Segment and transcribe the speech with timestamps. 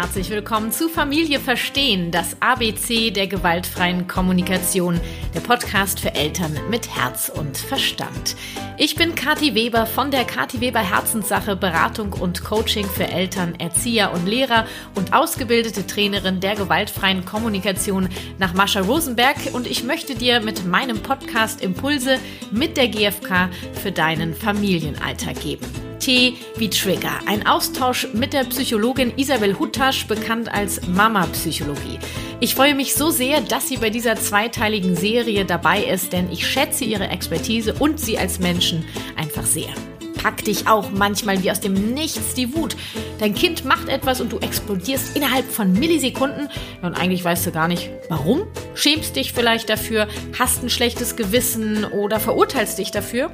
[0.00, 5.00] herzlich willkommen zu Familie Verstehen, das ABC der gewaltfreien Kommunikation,
[5.34, 8.36] der Podcast für Eltern mit Herz und Verstand.
[8.76, 14.12] Ich bin Kathi Weber von der Kathi Weber Herzenssache Beratung und Coaching für Eltern, Erzieher
[14.12, 20.40] und Lehrer und ausgebildete Trainerin der gewaltfreien Kommunikation nach Mascha Rosenberg und ich möchte dir
[20.40, 22.20] mit meinem Podcast Impulse
[22.52, 23.50] mit der GfK
[23.82, 25.66] für deinen Familienalltag geben.
[25.98, 27.20] T wie Trigger.
[27.26, 31.98] Ein Austausch mit der Psychologin Isabel Huttasch, bekannt als Mama Psychologie.
[32.40, 36.46] Ich freue mich so sehr, dass sie bei dieser zweiteiligen Serie dabei ist, denn ich
[36.46, 38.84] schätze ihre Expertise und sie als Menschen
[39.16, 39.74] einfach sehr.
[40.22, 42.76] Pack dich auch manchmal wie aus dem Nichts die Wut.
[43.18, 46.48] Dein Kind macht etwas und du explodierst innerhalb von Millisekunden.
[46.82, 48.42] Und eigentlich weißt du gar nicht, warum.
[48.74, 50.08] Schämst dich vielleicht dafür,
[50.38, 53.30] hast ein schlechtes Gewissen oder verurteilst dich dafür.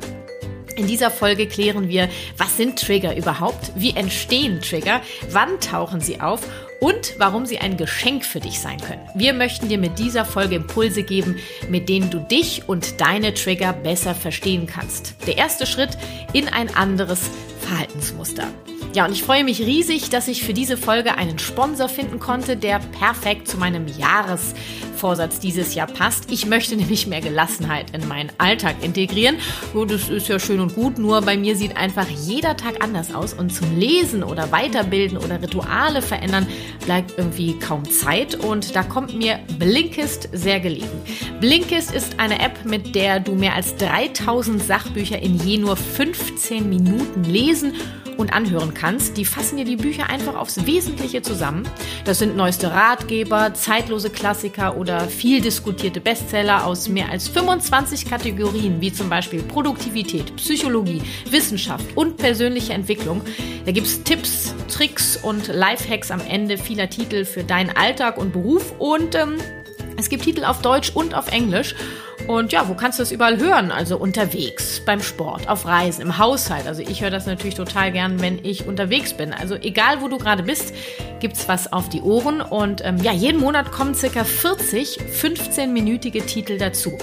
[0.77, 3.70] In dieser Folge klären wir, was sind Trigger überhaupt?
[3.77, 5.00] Wie entstehen Trigger?
[5.31, 6.41] Wann tauchen sie auf?
[6.81, 9.08] Und warum sie ein Geschenk für dich sein können.
[9.14, 11.39] Wir möchten dir mit dieser Folge Impulse geben,
[11.70, 15.14] mit denen du dich und deine Trigger besser verstehen kannst.
[15.27, 15.97] Der erste Schritt
[16.33, 18.48] in ein anderes Verhaltensmuster.
[18.94, 22.56] Ja, und ich freue mich riesig, dass ich für diese Folge einen Sponsor finden konnte,
[22.56, 23.86] der perfekt zu meinem
[24.95, 26.31] Jahresvorsatz dieses Jahr passt.
[26.31, 29.37] Ich möchte nämlich mehr Gelassenheit in meinen Alltag integrieren.
[29.73, 33.15] Und das ist ja schön und gut, nur bei mir sieht einfach jeder Tag anders
[33.15, 36.47] aus und zum Lesen oder Weiterbilden oder Rituale verändern
[36.84, 41.03] bleibt irgendwie kaum Zeit und da kommt mir Blinkist sehr gelegen.
[41.41, 46.69] Blinkist ist eine App, mit der du mehr als 3000 Sachbücher in je nur 15
[46.69, 47.72] Minuten lesen
[48.17, 49.17] und anhören kannst.
[49.17, 51.69] Die fassen dir die Bücher einfach aufs Wesentliche zusammen.
[52.05, 58.80] Das sind neueste Ratgeber, zeitlose Klassiker oder viel diskutierte Bestseller aus mehr als 25 Kategorien,
[58.80, 63.20] wie zum Beispiel Produktivität, Psychologie, Wissenschaft und persönliche Entwicklung.
[63.64, 68.32] Da gibt es Tipps, Tricks und Lifehacks am Ende vieler Titel für deinen Alltag und
[68.32, 69.36] Beruf und ähm,
[69.97, 71.75] es gibt Titel auf Deutsch und auf Englisch.
[72.26, 73.70] Und ja, wo kannst du das überall hören?
[73.70, 76.66] Also unterwegs, beim Sport, auf Reisen, im Haushalt.
[76.66, 79.34] Also ich höre das natürlich total gern, wenn ich unterwegs bin.
[79.34, 80.74] Also egal, wo du gerade bist,
[81.20, 82.40] gibt's was auf die Ohren.
[82.40, 86.96] Und ähm, ja, jeden Monat kommen circa 40 15-minütige Titel dazu.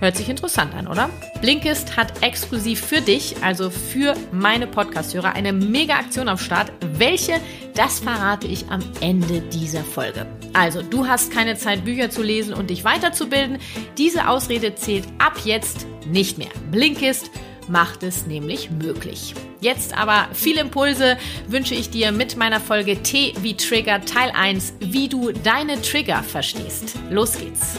[0.00, 1.10] Hört sich interessant an, oder?
[1.42, 6.72] Blinkist hat exklusiv für dich, also für meine Podcast-Hörer, eine Mega-Aktion am Start.
[6.94, 7.34] Welche,
[7.74, 10.26] das verrate ich am Ende dieser Folge.
[10.54, 13.58] Also, du hast keine Zeit, Bücher zu lesen und dich weiterzubilden.
[13.98, 16.48] Diese Ausrede zählt ab jetzt nicht mehr.
[16.70, 17.30] Blinkist
[17.68, 19.34] macht es nämlich möglich.
[19.60, 24.72] Jetzt aber viele Impulse wünsche ich dir mit meiner Folge T wie Trigger Teil 1,
[24.80, 26.98] wie du deine Trigger verstehst.
[27.10, 27.76] Los geht's!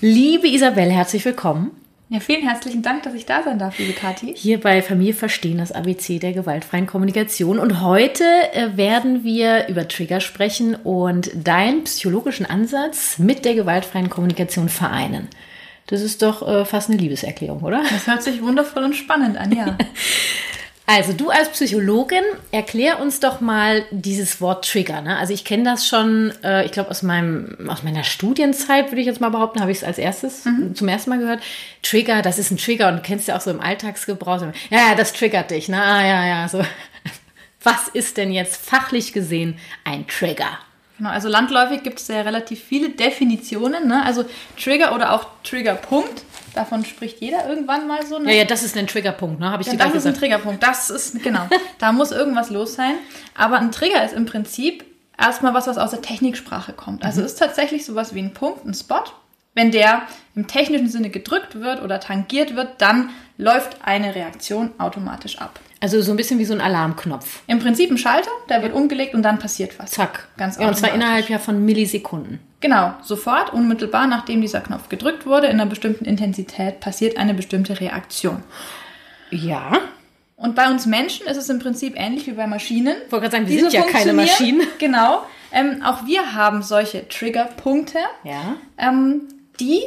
[0.00, 1.72] Liebe Isabel, herzlich willkommen.
[2.08, 4.32] Ja, vielen herzlichen Dank, dass ich da sein darf, liebe Kathi.
[4.36, 7.58] Hier bei Familie Verstehen, das ABC der gewaltfreien Kommunikation.
[7.58, 8.22] Und heute
[8.52, 15.26] äh, werden wir über Trigger sprechen und deinen psychologischen Ansatz mit der gewaltfreien Kommunikation vereinen.
[15.88, 17.82] Das ist doch äh, fast eine Liebeserklärung, oder?
[17.90, 19.76] Das hört sich wundervoll und spannend an, ja.
[20.90, 25.02] Also du als Psychologin, erklär uns doch mal dieses Wort Trigger.
[25.02, 25.18] Ne?
[25.18, 29.06] Also ich kenne das schon, äh, ich glaube aus meinem aus meiner Studienzeit würde ich
[29.06, 30.74] jetzt mal behaupten, habe ich es als erstes mhm.
[30.74, 31.42] zum ersten Mal gehört.
[31.82, 34.40] Trigger, das ist ein Trigger und du kennst ja auch so im Alltagsgebrauch.
[34.40, 35.68] Ja, ja, das triggert dich.
[35.68, 35.76] Ne?
[35.76, 36.64] Ah, ja, ja, so.
[37.62, 40.58] Was ist denn jetzt fachlich gesehen ein Trigger?
[40.98, 43.86] Genau, also landläufig gibt es ja relativ viele Definitionen.
[43.86, 44.04] Ne?
[44.04, 44.24] Also
[44.60, 48.18] Trigger oder auch Triggerpunkt, davon spricht jeder irgendwann mal so.
[48.18, 48.32] Ne?
[48.32, 49.50] Ja, ja, das ist ein Triggerpunkt, ne?
[49.50, 50.16] Habe ich ja, dir Das ist gesagt.
[50.16, 51.48] ein Triggerpunkt, das ist, genau.
[51.78, 52.94] da muss irgendwas los sein.
[53.36, 54.84] Aber ein Trigger ist im Prinzip
[55.16, 57.04] erstmal was, was aus der Techniksprache kommt.
[57.04, 57.26] Also mhm.
[57.26, 59.04] ist tatsächlich sowas wie ein Punkt, ein Spot.
[59.58, 60.02] Wenn der
[60.36, 65.58] im technischen Sinne gedrückt wird oder tangiert wird, dann läuft eine Reaktion automatisch ab.
[65.80, 67.40] Also so ein bisschen wie so ein Alarmknopf.
[67.48, 69.90] Im Prinzip ein Schalter, der wird umgelegt und dann passiert was.
[69.90, 70.28] Zack.
[70.36, 72.38] Ganz ja, und zwar innerhalb ja von Millisekunden.
[72.60, 77.80] Genau, sofort, unmittelbar nachdem dieser Knopf gedrückt wurde, in einer bestimmten Intensität passiert eine bestimmte
[77.80, 78.44] Reaktion.
[79.30, 79.72] Ja.
[80.36, 82.94] Und bei uns Menschen ist es im Prinzip ähnlich wie bei Maschinen.
[83.06, 84.68] Ich wollte gerade sagen, wir sind ja keine Maschinen.
[84.78, 85.24] Genau.
[85.50, 88.54] Ähm, auch wir haben solche Triggerpunkte, ja.
[88.76, 89.22] ähm,
[89.60, 89.82] die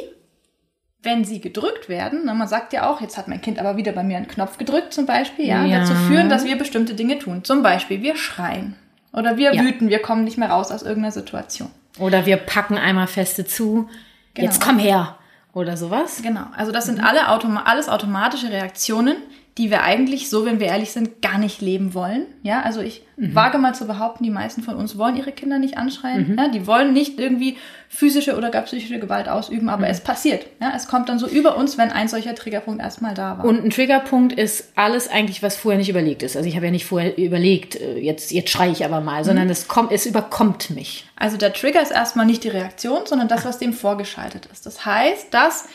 [1.02, 3.92] wenn sie gedrückt werden, ne, man sagt ja auch, jetzt hat mein Kind aber wieder
[3.92, 5.80] bei mir einen Knopf gedrückt zum Beispiel, ja, ja.
[5.80, 7.44] dazu führen, dass wir bestimmte Dinge tun.
[7.44, 8.76] Zum Beispiel, wir schreien
[9.12, 9.62] oder wir ja.
[9.62, 11.70] wüten, wir kommen nicht mehr raus aus irgendeiner Situation.
[11.98, 13.88] Oder wir packen einmal feste zu,
[14.34, 14.46] genau.
[14.46, 15.18] jetzt komm her
[15.52, 16.20] oder sowas.
[16.22, 19.16] Genau, also das sind alle Autom alles automatische Reaktionen,
[19.58, 22.24] die wir eigentlich so, wenn wir ehrlich sind, gar nicht leben wollen.
[22.42, 23.34] Ja, also ich mhm.
[23.34, 26.30] wage mal zu behaupten, die meisten von uns wollen ihre Kinder nicht anschreien.
[26.30, 26.38] Mhm.
[26.38, 27.58] Ja, die wollen nicht irgendwie
[27.90, 29.90] physische oder gar psychische Gewalt ausüben, aber mhm.
[29.90, 30.46] es passiert.
[30.62, 33.44] Ja, es kommt dann so über uns, wenn ein solcher Triggerpunkt erstmal da war.
[33.44, 36.34] Und ein Triggerpunkt ist alles eigentlich, was vorher nicht überlegt ist.
[36.34, 39.44] Also ich habe ja nicht vorher überlegt, äh, jetzt, jetzt schreie ich aber mal, sondern
[39.46, 39.52] mhm.
[39.52, 41.04] es kommt, es überkommt mich.
[41.16, 44.64] Also der Trigger ist erstmal nicht die Reaktion, sondern das, was dem vorgeschaltet ist.
[44.64, 45.66] Das heißt, dass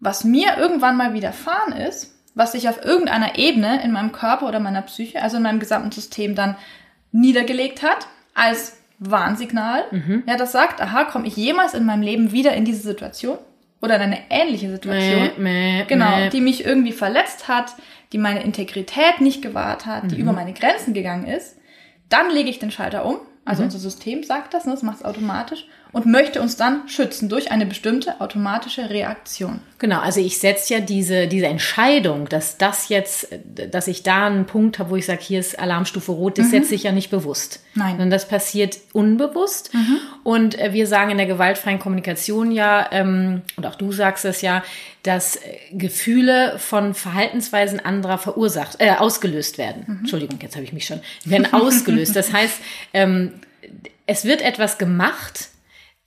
[0.00, 4.60] was mir irgendwann mal widerfahren ist, was sich auf irgendeiner Ebene in meinem Körper oder
[4.60, 6.56] meiner Psyche, also in meinem gesamten System dann
[7.10, 10.22] niedergelegt hat, als Warnsignal, mhm.
[10.24, 13.38] ja, das sagt, aha, komme ich jemals in meinem Leben wieder in diese Situation
[13.82, 16.28] oder in eine ähnliche Situation, mäh, mäh, genau, mäh.
[16.30, 17.74] die mich irgendwie verletzt hat,
[18.12, 20.08] die meine Integrität nicht gewahrt hat, mhm.
[20.08, 21.56] die über meine Grenzen gegangen ist,
[22.08, 23.18] dann lege ich den Schalter um.
[23.48, 23.68] Also mhm.
[23.68, 27.50] unser System sagt das, ne, das macht es automatisch und möchte uns dann schützen durch
[27.50, 29.60] eine bestimmte automatische Reaktion.
[29.78, 33.28] Genau, also ich setze ja diese, diese Entscheidung, dass das jetzt,
[33.70, 36.50] dass ich da einen Punkt habe, wo ich sage, hier ist Alarmstufe Rot, das mhm.
[36.50, 37.60] setze ich ja nicht bewusst.
[37.74, 37.92] Nein.
[37.92, 39.72] Sondern das passiert unbewusst.
[39.72, 39.98] Mhm.
[40.24, 44.42] Und äh, wir sagen in der gewaltfreien Kommunikation ja, ähm, und auch du sagst es
[44.42, 44.62] ja,
[45.08, 49.84] dass äh, Gefühle von Verhaltensweisen anderer verursacht, äh, ausgelöst werden.
[49.86, 49.98] Mhm.
[50.00, 52.14] Entschuldigung, jetzt habe ich mich schon, werden ausgelöst.
[52.14, 52.60] Das heißt,
[52.92, 53.32] ähm,
[54.06, 55.48] es wird etwas gemacht,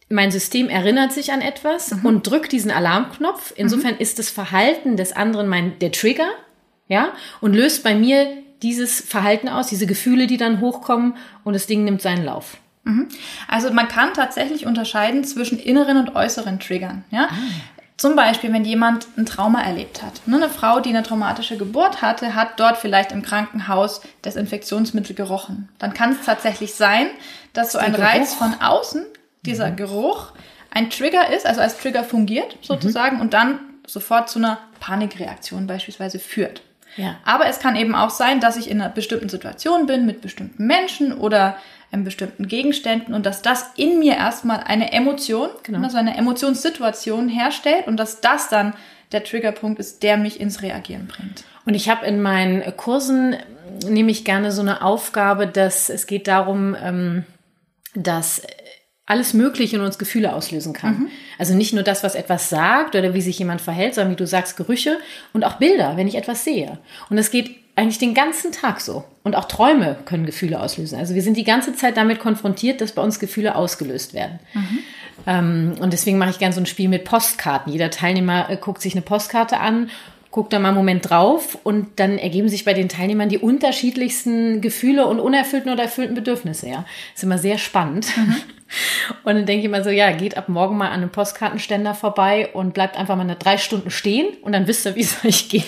[0.07, 2.05] mein System erinnert sich an etwas mhm.
[2.05, 3.53] und drückt diesen Alarmknopf.
[3.55, 4.01] Insofern mhm.
[4.01, 6.29] ist das Verhalten des anderen mein, der Trigger,
[6.87, 8.27] ja, und löst bei mir
[8.61, 12.57] dieses Verhalten aus, diese Gefühle, die dann hochkommen und das Ding nimmt seinen Lauf.
[12.83, 13.07] Mhm.
[13.47, 17.29] Also man kann tatsächlich unterscheiden zwischen inneren und äußeren Triggern, ja.
[17.31, 17.80] Ah.
[18.01, 20.25] Zum Beispiel, wenn jemand ein Trauma erlebt hat.
[20.25, 25.69] Ne, eine Frau, die eine traumatische Geburt hatte, hat dort vielleicht im Krankenhaus Desinfektionsmittel gerochen.
[25.77, 27.11] Dann kann es tatsächlich sein,
[27.53, 29.05] dass so ein Reiz von außen
[29.43, 29.75] dieser mhm.
[29.75, 30.31] Geruch
[30.71, 33.21] ein Trigger ist, also als Trigger fungiert sozusagen mhm.
[33.21, 36.63] und dann sofort zu einer Panikreaktion beispielsweise führt.
[36.97, 37.17] Ja.
[37.23, 40.65] Aber es kann eben auch sein, dass ich in einer bestimmten Situation bin mit bestimmten
[40.65, 41.55] Menschen oder
[41.91, 45.83] in bestimmten Gegenständen und dass das in mir erstmal eine Emotion, genau.
[45.83, 48.73] also eine Emotionssituation herstellt und dass das dann
[49.11, 51.43] der Triggerpunkt ist, der mich ins Reagieren bringt.
[51.65, 53.35] Und ich habe in meinen Kursen
[53.85, 57.25] nehme ich gerne so eine Aufgabe, dass es geht darum, ähm,
[57.93, 58.41] dass
[59.05, 60.99] alles Mögliche in uns Gefühle auslösen kann.
[60.99, 61.07] Mhm.
[61.37, 64.25] Also nicht nur das, was etwas sagt oder wie sich jemand verhält, sondern wie du
[64.25, 64.99] sagst, Gerüche
[65.33, 66.79] und auch Bilder, wenn ich etwas sehe.
[67.09, 69.03] Und es geht eigentlich den ganzen Tag so.
[69.23, 70.97] Und auch Träume können Gefühle auslösen.
[70.97, 74.39] Also wir sind die ganze Zeit damit konfrontiert, dass bei uns Gefühle ausgelöst werden.
[74.53, 74.79] Mhm.
[75.27, 77.71] Ähm, und deswegen mache ich gerne so ein Spiel mit Postkarten.
[77.71, 79.89] Jeder Teilnehmer äh, guckt sich eine Postkarte an
[80.31, 84.61] guckt da mal einen Moment drauf und dann ergeben sich bei den Teilnehmern die unterschiedlichsten
[84.61, 86.69] Gefühle und unerfüllten oder erfüllten Bedürfnisse.
[86.69, 88.07] Ja, ist immer sehr spannend.
[88.17, 88.35] Mhm.
[89.25, 92.51] Und dann denke ich immer so, ja, geht ab morgen mal an einem Postkartenständer vorbei
[92.53, 95.49] und bleibt einfach mal eine drei Stunden stehen und dann wisst ihr, wie es euch
[95.49, 95.65] geht.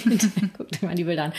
[0.58, 1.34] Guckt euch mal die Bilder an.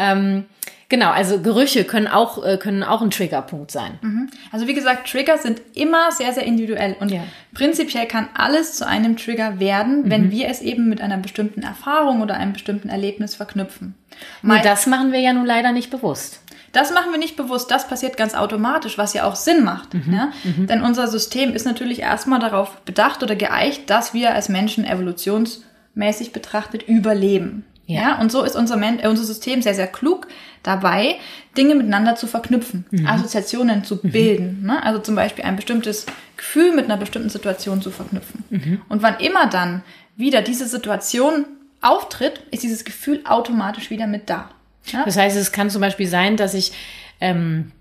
[0.00, 0.46] Ähm,
[0.90, 4.00] Genau, also Gerüche können auch, äh, können auch ein Triggerpunkt sein.
[4.02, 4.28] Mhm.
[4.50, 7.22] Also wie gesagt, Trigger sind immer sehr, sehr individuell und ja.
[7.54, 10.10] prinzipiell kann alles zu einem Trigger werden, mhm.
[10.10, 13.94] wenn wir es eben mit einer bestimmten Erfahrung oder einem bestimmten Erlebnis verknüpfen.
[14.42, 16.42] Nur das machen wir ja nun leider nicht bewusst.
[16.72, 19.94] Das machen wir nicht bewusst, das passiert ganz automatisch, was ja auch Sinn macht.
[19.94, 20.12] Mhm.
[20.12, 20.32] Ja?
[20.42, 20.66] Mhm.
[20.66, 26.32] Denn unser System ist natürlich erstmal darauf bedacht oder geeicht, dass wir als Menschen evolutionsmäßig
[26.32, 27.64] betrachtet überleben.
[27.94, 28.00] Ja.
[28.00, 28.20] ja.
[28.20, 30.26] und so ist unser, Men äh, unser System sehr, sehr klug
[30.62, 31.16] dabei,
[31.56, 33.06] Dinge miteinander zu verknüpfen, mhm.
[33.06, 34.10] Assoziationen zu mhm.
[34.10, 34.62] bilden.
[34.64, 34.82] Ne?
[34.82, 36.06] Also zum Beispiel ein bestimmtes
[36.36, 38.44] Gefühl mit einer bestimmten Situation zu verknüpfen.
[38.50, 38.80] Mhm.
[38.88, 39.82] Und wann immer dann
[40.16, 41.46] wieder diese Situation
[41.80, 44.50] auftritt, ist dieses Gefühl automatisch wieder mit da.
[44.86, 45.04] Ja?
[45.04, 46.72] Das heißt, es kann zum Beispiel sein, dass ich
[47.20, 47.72] ähm,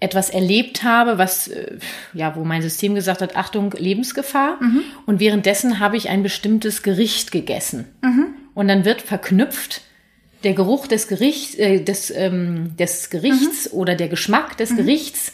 [0.00, 1.78] etwas erlebt habe, was äh,
[2.12, 4.62] ja, wo mein System gesagt hat, Achtung, Lebensgefahr.
[4.62, 4.82] Mhm.
[5.06, 7.86] Und währenddessen habe ich ein bestimmtes Gericht gegessen.
[8.54, 9.82] Und dann wird verknüpft
[10.44, 13.78] der Geruch des Gerichts, äh, des, ähm, des Gerichts mhm.
[13.78, 14.76] oder der Geschmack des mhm.
[14.76, 15.32] Gerichts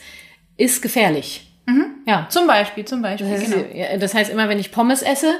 [0.57, 1.49] ist gefährlich.
[1.67, 1.87] Mhm.
[2.07, 2.27] Ja.
[2.31, 3.29] Zum Beispiel, zum Beispiel.
[3.29, 3.99] Das heißt, genau.
[3.99, 5.35] das heißt, immer wenn ich Pommes esse,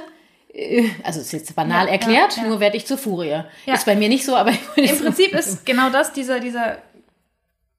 [0.53, 2.49] äh, also ist jetzt banal ja, erklärt, ja, ja.
[2.49, 3.43] nur werde ich zur Furie.
[3.65, 6.77] Ist bei mir nicht so, aber im Prinzip ist genau das dieser dieser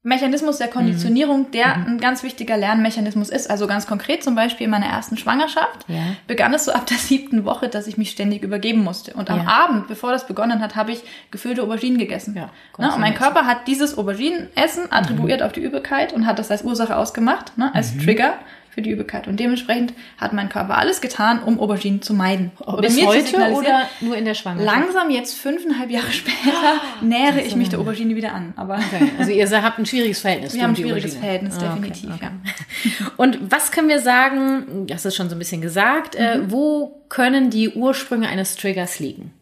[0.04, 1.50] Mechanismus der Konditionierung, mhm.
[1.52, 1.86] der mhm.
[1.86, 3.48] ein ganz wichtiger Lernmechanismus ist.
[3.48, 6.00] Also ganz konkret zum Beispiel in meiner ersten Schwangerschaft ja.
[6.26, 9.14] begann es so ab der siebten Woche, dass ich mich ständig übergeben musste.
[9.14, 9.46] Und am ja.
[9.46, 12.34] Abend, bevor das begonnen hat, habe ich gefüllte Auberginen gegessen.
[12.34, 12.92] Ja, ne?
[12.92, 15.46] Und mein Körper hat dieses Auberginenessen attribuiert mhm.
[15.46, 17.72] auf die Übelkeit und hat das als Ursache ausgemacht, ne?
[17.72, 18.00] als mhm.
[18.00, 18.34] Trigger
[18.72, 19.28] für die Übelkeit.
[19.28, 22.52] Und dementsprechend hat mein Körper alles getan, um Auberginen zu meiden.
[22.60, 24.74] Oder Bis heute oder nur in der Schwangerschaft?
[24.74, 28.54] Langsam, jetzt fünfeinhalb Jahre später, ah, nähere ich mich der Aubergine wieder an.
[28.56, 29.10] Aber okay.
[29.18, 30.54] Also ihr habt ein schwieriges Verhältnis.
[30.54, 32.94] Wir haben ein schwieriges Verhältnis, ah, definitiv, okay, okay.
[32.98, 33.12] ja.
[33.18, 36.44] Und was können wir sagen, das ist schon so ein bisschen gesagt, äh, mhm.
[36.44, 39.34] äh, wo können die Ursprünge eines Triggers liegen?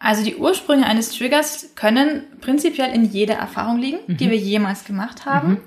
[0.00, 4.16] Also die Ursprünge eines Triggers können prinzipiell in jeder Erfahrung liegen, mhm.
[4.16, 5.50] die wir jemals gemacht haben.
[5.50, 5.60] Mhm.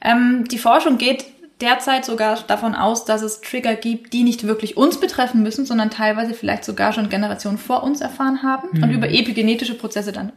[0.00, 1.26] Ähm, die Forschung geht
[1.60, 5.90] derzeit sogar davon aus, dass es Trigger gibt, die nicht wirklich uns betreffen müssen, sondern
[5.90, 8.82] teilweise vielleicht sogar schon Generationen vor uns erfahren haben mhm.
[8.82, 10.32] und über epigenetische Prozesse dann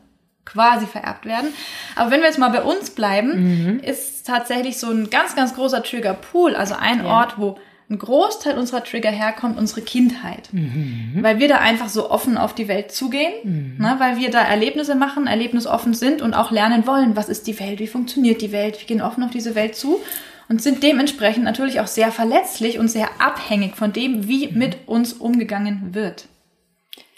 [0.45, 1.49] quasi vererbt werden.
[1.95, 3.79] Aber wenn wir jetzt mal bei uns bleiben, mhm.
[3.79, 7.05] ist tatsächlich so ein ganz, ganz großer Trigger-Pool, also ein ja.
[7.05, 7.57] Ort, wo
[7.89, 10.49] ein Großteil unserer Trigger herkommt, unsere Kindheit.
[10.51, 11.19] Mhm.
[11.21, 13.75] Weil wir da einfach so offen auf die Welt zugehen, mhm.
[13.77, 17.59] ne, weil wir da Erlebnisse machen, erlebnisoffen sind und auch lernen wollen, was ist die
[17.59, 20.01] Welt, wie funktioniert die Welt, wir gehen offen auf diese Welt zu
[20.49, 24.57] und sind dementsprechend natürlich auch sehr verletzlich und sehr abhängig von dem, wie mhm.
[24.57, 26.27] mit uns umgegangen wird.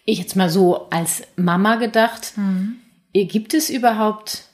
[0.05, 2.77] Ich jetzt mal so als Mama gedacht, mhm.
[3.13, 4.45] gibt es überhaupt,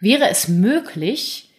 [0.00, 1.50] wäre es möglich,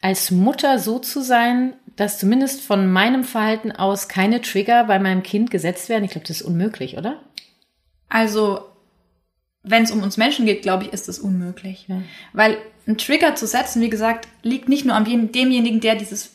[0.00, 5.22] als Mutter so zu sein, dass zumindest von meinem Verhalten aus keine Trigger bei meinem
[5.22, 6.04] Kind gesetzt werden?
[6.04, 7.22] Ich glaube, das ist unmöglich, oder?
[8.08, 8.60] Also,
[9.64, 11.86] wenn es um uns Menschen geht, glaube ich, ist das unmöglich.
[11.88, 12.02] Ja.
[12.32, 16.34] Weil ein Trigger zu setzen, wie gesagt, liegt nicht nur an demjenigen, der dieses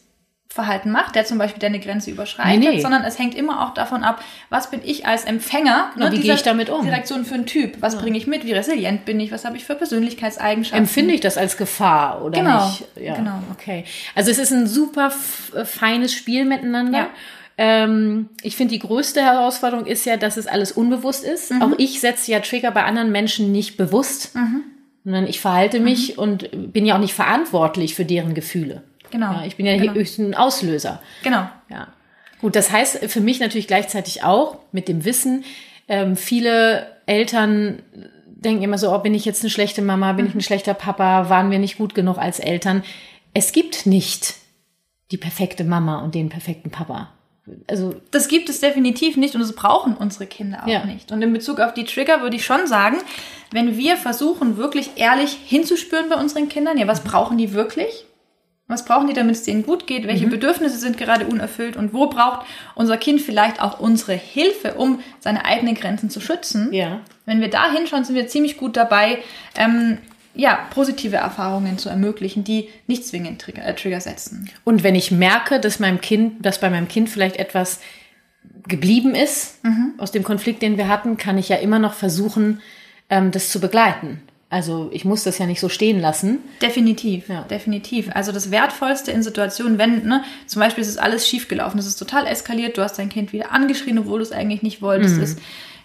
[0.51, 2.81] Verhalten macht, der zum Beispiel deine Grenze überschreitet, nee, nee.
[2.81, 6.21] sondern es hängt immer auch davon ab, was bin ich als Empfänger, genau, ne, wie
[6.21, 6.83] gehe ich damit um?
[6.83, 8.01] Direktion für einen Typ, was ja.
[8.01, 10.79] bringe ich mit, wie resilient bin ich, was habe ich für Persönlichkeitseigenschaften?
[10.79, 12.83] Empfinde ich das als Gefahr oder genau, nicht?
[12.95, 13.43] Ja, genau.
[13.51, 16.97] Okay, also es ist ein super feines Spiel miteinander.
[16.97, 17.09] Ja.
[17.61, 21.51] Ähm, ich finde, die größte Herausforderung ist ja, dass es alles unbewusst ist.
[21.51, 21.61] Mhm.
[21.61, 24.33] Auch ich setze ja Trigger bei anderen Menschen nicht bewusst.
[24.35, 24.63] Mhm
[25.03, 26.23] sondern ich verhalte mich mhm.
[26.23, 28.83] und bin ja auch nicht verantwortlich für deren Gefühle.
[29.11, 29.31] Genau.
[29.31, 29.93] Ja, ich bin ja genau.
[29.93, 31.01] hier höchstens ein Auslöser.
[31.23, 31.49] Genau.
[31.69, 31.87] Ja.
[32.41, 35.43] Gut, das heißt für mich natürlich gleichzeitig auch mit dem Wissen,
[35.87, 37.81] ähm, viele Eltern
[38.27, 40.29] denken immer so, oh, bin ich jetzt eine schlechte Mama, bin mhm.
[40.29, 42.83] ich ein schlechter Papa, waren wir nicht gut genug als Eltern.
[43.33, 44.35] Es gibt nicht
[45.11, 47.09] die perfekte Mama und den perfekten Papa.
[47.67, 50.85] Also das gibt es definitiv nicht und das brauchen unsere Kinder auch ja.
[50.85, 51.11] nicht.
[51.11, 52.97] Und in Bezug auf die Trigger würde ich schon sagen,
[53.51, 58.05] wenn wir versuchen, wirklich ehrlich hinzuspüren bei unseren Kindern, ja, was brauchen die wirklich?
[58.69, 60.05] Was brauchen die, damit es denen gut geht?
[60.05, 60.29] Welche mhm.
[60.29, 61.75] Bedürfnisse sind gerade unerfüllt?
[61.75, 66.71] Und wo braucht unser Kind vielleicht auch unsere Hilfe, um seine eigenen Grenzen zu schützen?
[66.71, 67.01] Ja.
[67.25, 69.23] Wenn wir da hinschauen, sind wir ziemlich gut dabei,
[69.57, 69.97] ähm,
[70.39, 74.49] ja, positive Erfahrungen zu ermöglichen, die nicht zwingend Trigger, äh, Trigger setzen.
[74.63, 77.81] Und wenn ich merke, dass meinem Kind, dass bei meinem Kind vielleicht etwas
[78.65, 79.95] geblieben ist mhm.
[79.97, 82.61] aus dem Konflikt, den wir hatten, kann ich ja immer noch versuchen,
[83.09, 84.21] ähm, das zu begleiten.
[84.49, 86.39] Also ich muss das ja nicht so stehen lassen.
[86.61, 87.41] Definitiv, ja.
[87.41, 88.09] definitiv.
[88.13, 91.97] Also das Wertvollste in Situationen, wenn, ne, zum Beispiel ist es alles schiefgelaufen, es ist
[91.97, 95.23] total eskaliert, du hast dein Kind wieder angeschrien, obwohl du es eigentlich nicht wolltest, mhm.
[95.23, 95.35] es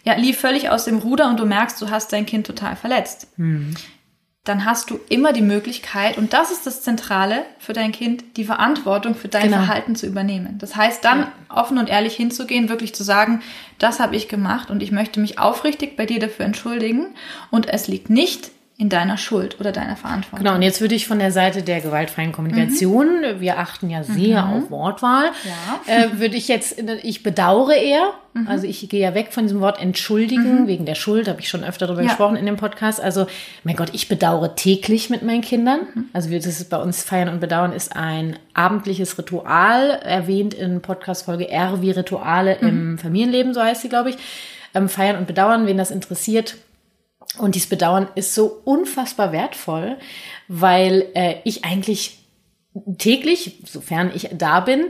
[0.04, 3.26] ja, lief völlig aus dem Ruder und du merkst, du hast dein Kind total verletzt.
[3.36, 3.74] Mhm
[4.44, 8.44] dann hast du immer die Möglichkeit, und das ist das Zentrale für dein Kind, die
[8.44, 9.56] Verantwortung für dein genau.
[9.56, 10.58] Verhalten zu übernehmen.
[10.58, 11.32] Das heißt, dann ja.
[11.48, 13.40] offen und ehrlich hinzugehen, wirklich zu sagen,
[13.78, 17.06] das habe ich gemacht und ich möchte mich aufrichtig bei dir dafür entschuldigen.
[17.50, 20.40] Und es liegt nicht in deiner Schuld oder deiner Verantwortung.
[20.40, 23.40] Genau, und jetzt würde ich von der Seite der gewaltfreien Kommunikation, mhm.
[23.40, 24.52] wir achten ja sehr mhm.
[24.52, 25.30] auf Wortwahl,
[25.86, 25.94] ja.
[25.94, 28.48] äh, würde ich jetzt, ich bedauere eher, mhm.
[28.48, 30.66] also ich gehe ja weg von diesem Wort entschuldigen, mhm.
[30.66, 32.08] wegen der Schuld, habe ich schon öfter darüber ja.
[32.08, 33.00] gesprochen in dem Podcast.
[33.00, 33.28] Also,
[33.62, 35.80] mein Gott, ich bedauere täglich mit meinen Kindern.
[35.94, 36.04] Mhm.
[36.12, 40.80] Also wir, das ist bei uns Feiern und Bedauern ist ein abendliches Ritual, erwähnt in
[40.80, 42.68] Podcast-Folge R wie Rituale mhm.
[42.68, 44.16] im Familienleben, so heißt sie, glaube ich.
[44.74, 46.56] Ähm, Feiern und Bedauern, wen das interessiert,
[47.38, 49.96] und dieses Bedauern ist so unfassbar wertvoll,
[50.48, 52.18] weil äh, ich eigentlich
[52.98, 54.86] täglich, sofern ich da bin,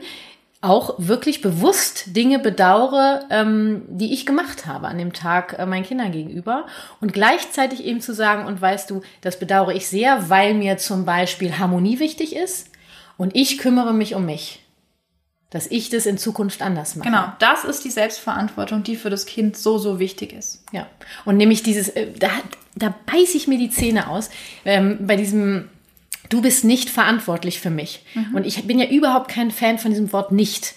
[0.64, 5.84] auch wirklich bewusst Dinge bedauere, ähm, die ich gemacht habe an dem Tag äh, meinen
[5.84, 6.66] Kindern gegenüber.
[7.02, 11.04] Und gleichzeitig eben zu sagen, und weißt du, das bedauere ich sehr, weil mir zum
[11.04, 12.70] Beispiel Harmonie wichtig ist
[13.18, 14.63] und ich kümmere mich um mich
[15.54, 17.08] dass ich das in Zukunft anders mache.
[17.08, 20.64] Genau, das ist die Selbstverantwortung, die für das Kind so, so wichtig ist.
[20.72, 20.88] Ja,
[21.24, 22.28] und nämlich dieses, äh, da,
[22.74, 24.30] da beiße ich mir die Zähne aus,
[24.64, 25.68] ähm, bei diesem,
[26.28, 28.04] du bist nicht verantwortlich für mich.
[28.14, 28.34] Mhm.
[28.34, 30.74] Und ich bin ja überhaupt kein Fan von diesem Wort nicht.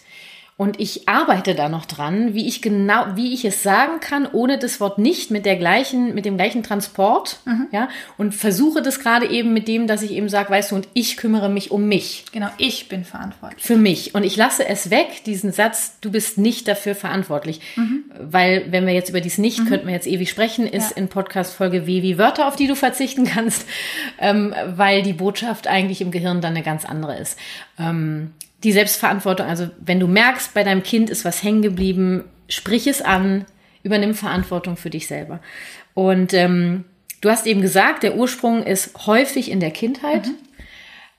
[0.60, 4.58] Und ich arbeite da noch dran, wie ich genau, wie ich es sagen kann, ohne
[4.58, 7.68] das Wort nicht mit der gleichen, mit dem gleichen Transport, mhm.
[7.72, 10.88] ja, und versuche das gerade eben mit dem, dass ich eben sage, weißt du, und
[10.96, 12.26] ich kümmere mich um mich.
[12.32, 13.64] Genau, ich bin verantwortlich.
[13.64, 14.16] Für mich.
[14.16, 17.62] Und ich lasse es weg, diesen Satz, du bist nicht dafür verantwortlich.
[17.76, 18.06] Mhm.
[18.20, 19.68] Weil, wenn wir jetzt über dies nicht, mhm.
[19.68, 20.98] könnten wir jetzt ewig sprechen, ist ja.
[20.98, 23.68] in Podcast-Folge W wie Wörter, auf die du verzichten kannst,
[24.18, 27.38] ähm, weil die Botschaft eigentlich im Gehirn dann eine ganz andere ist.
[27.78, 28.32] Ähm,
[28.64, 33.02] die Selbstverantwortung, also wenn du merkst, bei deinem Kind ist was hängen geblieben, sprich es
[33.02, 33.46] an,
[33.84, 35.40] übernimm Verantwortung für dich selber.
[35.94, 36.86] Und ähm,
[37.22, 40.28] du hast eben gesagt, der Ursprung ist häufig in der Kindheit.
[40.28, 40.36] Mhm.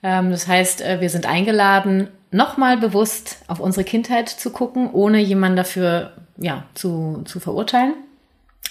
[0.03, 5.19] Ähm, das heißt, äh, wir sind eingeladen, nochmal bewusst auf unsere Kindheit zu gucken, ohne
[5.19, 7.93] jemanden dafür ja, zu, zu verurteilen.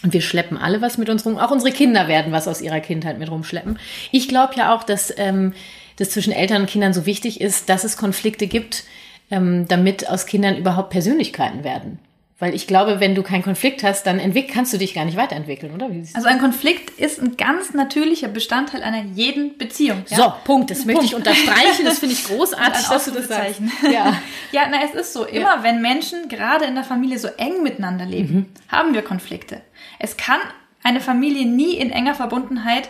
[0.04, 1.38] Und wir schleppen alle was mit uns rum.
[1.38, 3.78] Auch unsere Kinder werden was aus ihrer Kindheit mit rumschleppen.
[4.12, 5.54] Ich glaube ja auch, dass ähm,
[5.98, 8.84] das zwischen Eltern und Kindern so wichtig ist, dass es Konflikte gibt,
[9.30, 11.98] ähm, damit aus Kindern überhaupt Persönlichkeiten werden.
[12.40, 15.74] Weil ich glaube, wenn du keinen Konflikt hast, dann kannst du dich gar nicht weiterentwickeln,
[15.74, 15.90] oder?
[16.14, 20.04] also ein Konflikt ist ein ganz natürlicher Bestandteil einer jeden Beziehung.
[20.08, 20.16] Ja?
[20.16, 20.70] So, Punkt.
[20.70, 21.84] Das möchte ich unterstreichen.
[21.84, 23.60] Das finde ich großartig, dass du das sagst.
[23.90, 24.20] Ja.
[24.52, 25.24] ja, na, es ist so.
[25.24, 25.62] Immer ja.
[25.64, 28.46] wenn Menschen gerade in der Familie so eng miteinander leben, mhm.
[28.68, 29.62] haben wir Konflikte.
[29.98, 30.38] Es kann
[30.84, 32.88] eine Familie nie in enger Verbundenheit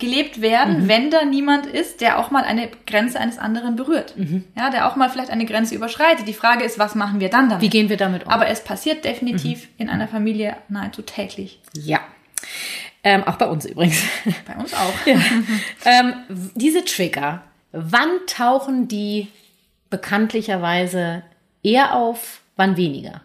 [0.00, 0.88] gelebt werden, mhm.
[0.88, 4.16] wenn da niemand ist, der auch mal eine Grenze eines anderen berührt.
[4.16, 4.44] Mhm.
[4.56, 6.26] Ja, der auch mal vielleicht eine Grenze überschreitet.
[6.26, 7.62] Die Frage ist, was machen wir dann damit?
[7.62, 8.30] Wie gehen wir damit um?
[8.30, 9.68] Aber es passiert definitiv mhm.
[9.78, 11.60] in einer Familie nahezu täglich.
[11.74, 12.00] Ja.
[13.02, 14.02] Ähm, auch bei uns übrigens.
[14.46, 15.06] Bei uns auch.
[15.06, 15.18] Ja.
[15.84, 16.14] ähm,
[16.54, 17.42] diese Trigger,
[17.72, 19.28] wann tauchen die
[19.88, 21.22] bekanntlicherweise
[21.62, 23.22] eher auf, wann weniger?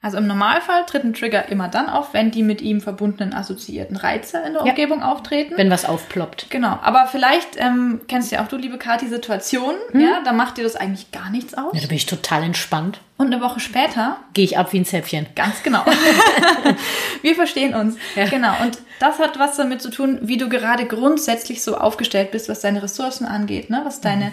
[0.00, 3.96] Also im Normalfall tritt ein Trigger immer dann auf, wenn die mit ihm verbundenen assoziierten
[3.96, 4.70] Reize in der ja.
[4.70, 5.54] Umgebung auftreten.
[5.56, 6.46] Wenn was aufploppt.
[6.50, 6.78] Genau.
[6.82, 10.00] Aber vielleicht ähm, kennst du ja auch du, liebe Kathi, Situationen, hm.
[10.00, 11.74] ja, da macht dir das eigentlich gar nichts aus.
[11.74, 13.00] Ja, da bin ich total entspannt.
[13.16, 15.26] Und eine Woche später gehe ich ab wie ein Zäpfchen.
[15.34, 15.84] Ganz genau.
[17.22, 17.96] Wir verstehen uns.
[18.14, 18.26] Ja.
[18.28, 18.52] Genau.
[18.62, 22.60] Und das hat was damit zu tun, wie du gerade grundsätzlich so aufgestellt bist, was
[22.60, 23.80] deine Ressourcen angeht, ne?
[23.84, 24.32] was deine mhm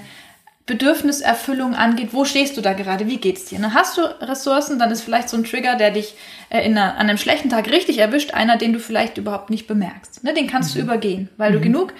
[0.65, 3.59] Bedürfniserfüllung angeht, wo stehst du da gerade, wie geht's dir?
[3.59, 3.73] Ne?
[3.73, 6.15] Hast du Ressourcen, dann ist vielleicht so ein Trigger, der dich
[6.49, 9.67] äh, in einer, an einem schlechten Tag richtig erwischt, einer, den du vielleicht überhaupt nicht
[9.67, 10.23] bemerkst.
[10.23, 10.33] Ne?
[10.33, 10.79] Den kannst mhm.
[10.79, 11.55] du übergehen, weil mhm.
[11.55, 11.93] du genug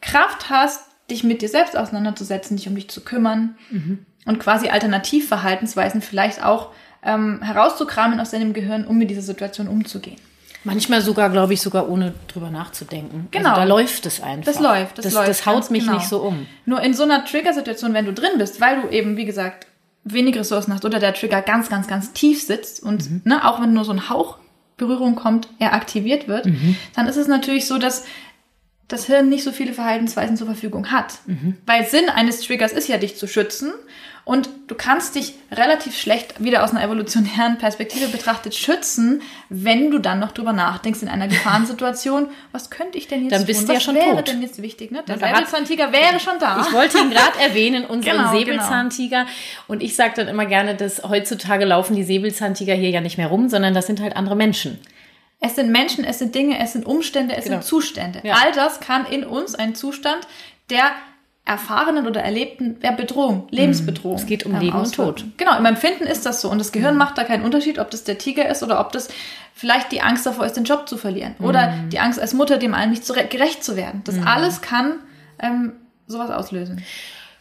[0.00, 4.06] Kraft hast, dich mit dir selbst auseinanderzusetzen, dich um dich zu kümmern mhm.
[4.24, 6.72] und quasi Alternativverhaltensweisen vielleicht auch
[7.04, 10.16] ähm, herauszukramen aus deinem Gehirn, um mit dieser Situation umzugehen.
[10.66, 13.16] Manchmal sogar, glaube ich, sogar ohne drüber nachzudenken.
[13.16, 13.50] Also genau.
[13.50, 14.52] Also da läuft es einfach.
[14.52, 15.28] Das läuft, das, das läuft.
[15.28, 15.94] Das haut mich genau.
[15.94, 16.46] nicht so um.
[16.64, 19.68] Nur in so einer Trigger-Situation, wenn du drin bist, weil du eben, wie gesagt,
[20.02, 23.22] wenig Ressourcen hast oder der Trigger ganz, ganz, ganz tief sitzt und mhm.
[23.24, 24.38] ne, auch wenn nur so ein Hauch
[24.76, 26.76] Berührung kommt, er aktiviert wird, mhm.
[26.96, 28.04] dann ist es natürlich so, dass
[28.88, 31.18] das Hirn nicht so viele Verhaltensweisen zur Verfügung hat.
[31.26, 31.56] Mhm.
[31.64, 33.72] Weil Sinn eines Triggers ist ja, dich zu schützen.
[34.26, 40.00] Und du kannst dich relativ schlecht wieder aus einer evolutionären Perspektive betrachtet schützen, wenn du
[40.00, 43.66] dann noch drüber nachdenkst in einer Gefahrensituation, was könnte ich denn jetzt dann bist tun?
[43.68, 44.26] Du ja was schon wäre tot.
[44.26, 44.90] denn jetzt wichtig?
[44.90, 45.04] Ne?
[45.06, 46.60] Der Säbelzahntiger wäre schon da.
[46.66, 49.20] Ich wollte ihn gerade erwähnen, unseren genau, Säbelzahntiger.
[49.20, 49.30] Genau.
[49.68, 53.28] Und ich sage dann immer gerne, dass heutzutage laufen die Säbelzahntiger hier ja nicht mehr
[53.28, 54.80] rum, sondern das sind halt andere Menschen.
[55.38, 57.58] Es sind Menschen, es sind Dinge, es sind Umstände, es genau.
[57.58, 58.22] sind Zustände.
[58.24, 58.34] Ja.
[58.42, 60.26] All das kann in uns ein Zustand
[60.68, 60.90] der
[61.46, 64.16] erfahrenen oder erlebten ja, Bedrohung, Lebensbedrohung.
[64.16, 65.24] Es geht um Leben und Tod.
[65.36, 66.50] Genau, im Empfinden ist das so.
[66.50, 66.98] Und das Gehirn mhm.
[66.98, 69.08] macht da keinen Unterschied, ob das der Tiger ist oder ob das
[69.54, 71.36] vielleicht die Angst davor ist, den Job zu verlieren.
[71.38, 71.90] Oder mhm.
[71.90, 74.02] die Angst als Mutter, dem allen nicht gerecht zu werden.
[74.04, 74.26] Das mhm.
[74.26, 74.96] alles kann
[75.40, 75.72] ähm,
[76.08, 76.82] sowas auslösen.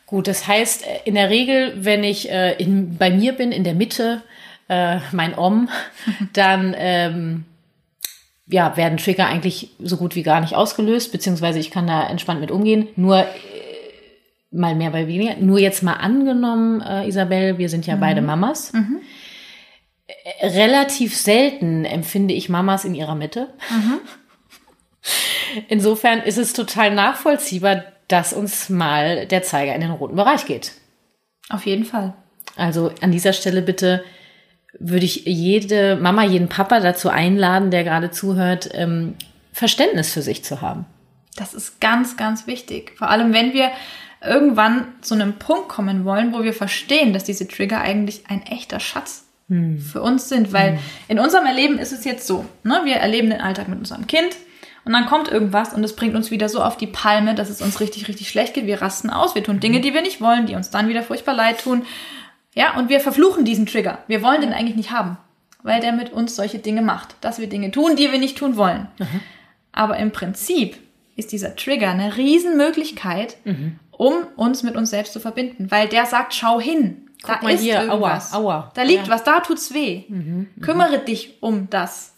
[0.05, 3.63] Gut, das heißt, äh, in der Regel, wenn ich äh, in, bei mir bin, in
[3.63, 4.21] der Mitte,
[4.69, 5.67] äh, mein Om,
[6.33, 7.45] dann ähm,
[8.47, 12.39] ja, werden Trigger eigentlich so gut wie gar nicht ausgelöst, beziehungsweise ich kann da entspannt
[12.39, 12.87] mit umgehen.
[12.95, 13.25] Nur
[14.55, 15.35] mal mehr, bei weniger.
[15.37, 17.99] Nur jetzt mal angenommen, äh, Isabel, wir sind ja mhm.
[17.99, 18.73] beide Mamas.
[18.73, 19.01] Mhm.
[20.07, 23.53] Äh, relativ selten empfinde ich Mamas in ihrer Mitte.
[23.69, 23.99] Mhm.
[25.67, 30.73] Insofern ist es total nachvollziehbar, dass uns mal der Zeiger in den roten Bereich geht.
[31.49, 32.13] Auf jeden Fall.
[32.55, 34.03] Also an dieser Stelle bitte
[34.79, 39.15] würde ich jede Mama, jeden Papa dazu einladen, der gerade zuhört, ähm,
[39.53, 40.85] Verständnis für sich zu haben.
[41.35, 42.93] Das ist ganz, ganz wichtig.
[42.97, 43.71] Vor allem, wenn wir
[44.25, 48.79] irgendwann zu einem Punkt kommen wollen, wo wir verstehen, dass diese Trigger eigentlich ein echter
[48.79, 49.79] Schatz hm.
[49.79, 50.53] für uns sind.
[50.53, 50.79] Weil hm.
[51.07, 52.81] in unserem Erleben ist es jetzt so, ne?
[52.83, 54.35] wir erleben den Alltag mit unserem Kind
[54.85, 57.61] und dann kommt irgendwas und es bringt uns wieder so auf die Palme, dass es
[57.61, 58.67] uns richtig, richtig schlecht geht.
[58.67, 61.33] Wir rasten aus, wir tun Dinge, die wir nicht wollen, die uns dann wieder furchtbar
[61.33, 61.85] leid tun.
[62.53, 63.97] Ja, und wir verfluchen diesen Trigger.
[64.07, 65.17] Wir wollen den eigentlich nicht haben,
[65.63, 68.57] weil der mit uns solche Dinge macht, dass wir Dinge tun, die wir nicht tun
[68.57, 68.87] wollen.
[68.99, 69.21] Mhm.
[69.71, 70.77] Aber im Prinzip
[71.15, 75.69] ist dieser Trigger eine Riesenmöglichkeit, mhm um uns mit uns selbst zu verbinden.
[75.69, 77.09] Weil der sagt, schau hin.
[77.23, 78.33] Guck da ist hier, irgendwas.
[78.33, 78.71] Aua, aua.
[78.75, 79.13] Da liegt ja.
[79.13, 80.03] was, da tut's weh.
[80.07, 82.14] Mhm, Kümmere dich um das.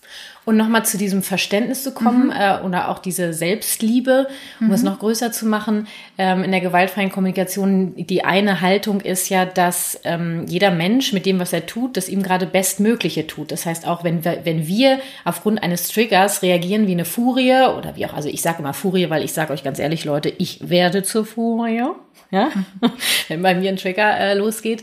[0.47, 2.31] Und nochmal zu diesem Verständnis zu kommen mhm.
[2.31, 4.29] äh, oder auch diese Selbstliebe,
[4.62, 4.73] um mhm.
[4.73, 5.89] es noch größer zu machen.
[6.17, 11.25] Ähm, in der gewaltfreien Kommunikation, die eine Haltung ist ja, dass ähm, jeder Mensch mit
[11.25, 13.51] dem, was er tut, das ihm gerade Bestmögliche tut.
[13.51, 17.97] Das heißt auch, wenn wir, wenn wir aufgrund eines Triggers reagieren wie eine Furie oder
[17.97, 20.69] wie auch, also ich sage immer Furie, weil ich sage euch ganz ehrlich, Leute, ich
[20.69, 21.83] werde zur Furie,
[22.31, 22.51] ja,
[23.27, 24.81] wenn bei mir ein Trigger äh, losgeht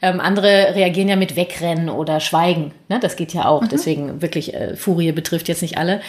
[0.00, 2.72] ähm, andere reagieren ja mit Wegrennen oder Schweigen.
[2.88, 3.00] Ne?
[3.00, 3.62] Das geht ja auch.
[3.62, 3.68] Mhm.
[3.68, 6.00] Deswegen wirklich, äh, Furie betrifft jetzt nicht alle.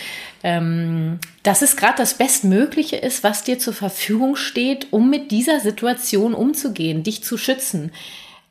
[0.43, 5.59] Ähm, dass es gerade das Bestmögliche ist, was dir zur Verfügung steht, um mit dieser
[5.59, 7.91] Situation umzugehen, dich zu schützen.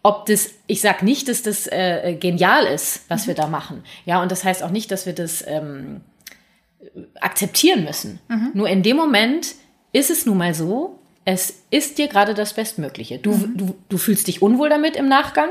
[0.03, 3.29] ob das, ich sag nicht, dass das äh, genial ist, was mhm.
[3.29, 3.83] wir da machen.
[4.07, 6.01] Ja, und das heißt auch nicht, dass wir das ähm,
[7.21, 8.21] akzeptieren müssen.
[8.29, 8.51] Mhm.
[8.55, 9.55] Nur in dem Moment
[9.93, 10.98] ist es nun mal so,
[11.31, 13.19] es ist dir gerade das Bestmögliche.
[13.19, 13.55] Du, mhm.
[13.55, 15.51] du, du fühlst dich unwohl damit im Nachgang.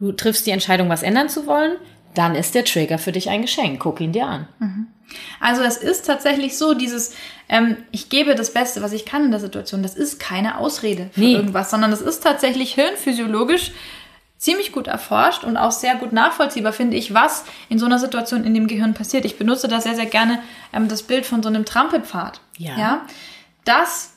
[0.00, 1.76] Du triffst die Entscheidung, was ändern zu wollen.
[2.16, 3.78] Dann ist der Trigger für dich ein Geschenk.
[3.78, 4.48] Guck ihn dir an.
[4.58, 4.88] Mhm.
[5.38, 7.14] Also es ist tatsächlich so, dieses,
[7.48, 11.10] ähm, ich gebe das Beste, was ich kann in der Situation, das ist keine Ausrede
[11.12, 11.34] für nee.
[11.34, 13.70] irgendwas, sondern das ist tatsächlich hirnphysiologisch
[14.38, 18.42] ziemlich gut erforscht und auch sehr gut nachvollziehbar, finde ich, was in so einer Situation
[18.42, 19.24] in dem Gehirn passiert.
[19.26, 20.40] Ich benutze da sehr, sehr gerne
[20.72, 22.40] ähm, das Bild von so einem Trampelpfad.
[22.58, 22.76] Ja.
[22.76, 23.06] ja.
[23.64, 24.11] Das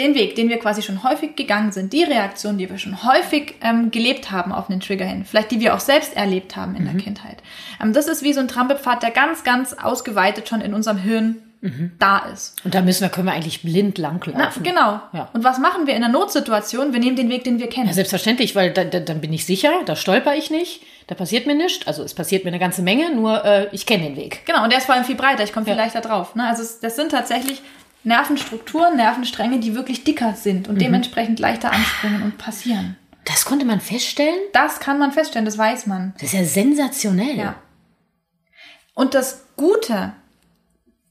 [0.00, 3.54] den Weg, den wir quasi schon häufig gegangen sind, die Reaktion, die wir schon häufig
[3.60, 6.84] ähm, gelebt haben auf einen Trigger hin, vielleicht die wir auch selbst erlebt haben in
[6.84, 6.92] mhm.
[6.92, 7.36] der Kindheit.
[7.82, 11.36] Ähm, das ist wie so ein Trampelpfad, der ganz, ganz ausgeweitet schon in unserem Hirn
[11.60, 11.92] mhm.
[11.98, 12.56] da ist.
[12.64, 14.62] Und da müssen wir, können wir eigentlich blind langlaufen.
[14.62, 15.00] Na, genau.
[15.12, 15.28] Ja.
[15.32, 16.92] Und was machen wir in einer Notsituation?
[16.92, 17.88] Wir nehmen den Weg, den wir kennen.
[17.88, 21.46] Ja, selbstverständlich, weil da, da, dann bin ich sicher, da stolper ich nicht, da passiert
[21.46, 21.86] mir nichts.
[21.86, 24.46] Also es passiert mir eine ganze Menge, nur äh, ich kenne den Weg.
[24.46, 25.82] Genau, und der ist vor allem viel breiter, ich komme viel ja.
[25.82, 26.34] leichter drauf.
[26.34, 26.46] Ne?
[26.46, 27.62] Also es, das sind tatsächlich
[28.02, 30.80] Nervenstrukturen, Nervenstränge, die wirklich dicker sind und mhm.
[30.80, 32.96] dementsprechend leichter anspringen und passieren.
[33.24, 34.38] Das konnte man feststellen?
[34.52, 36.14] Das kann man feststellen, das weiß man.
[36.14, 37.36] Das ist ja sensationell.
[37.36, 37.54] Ja.
[38.94, 40.14] Und das Gute,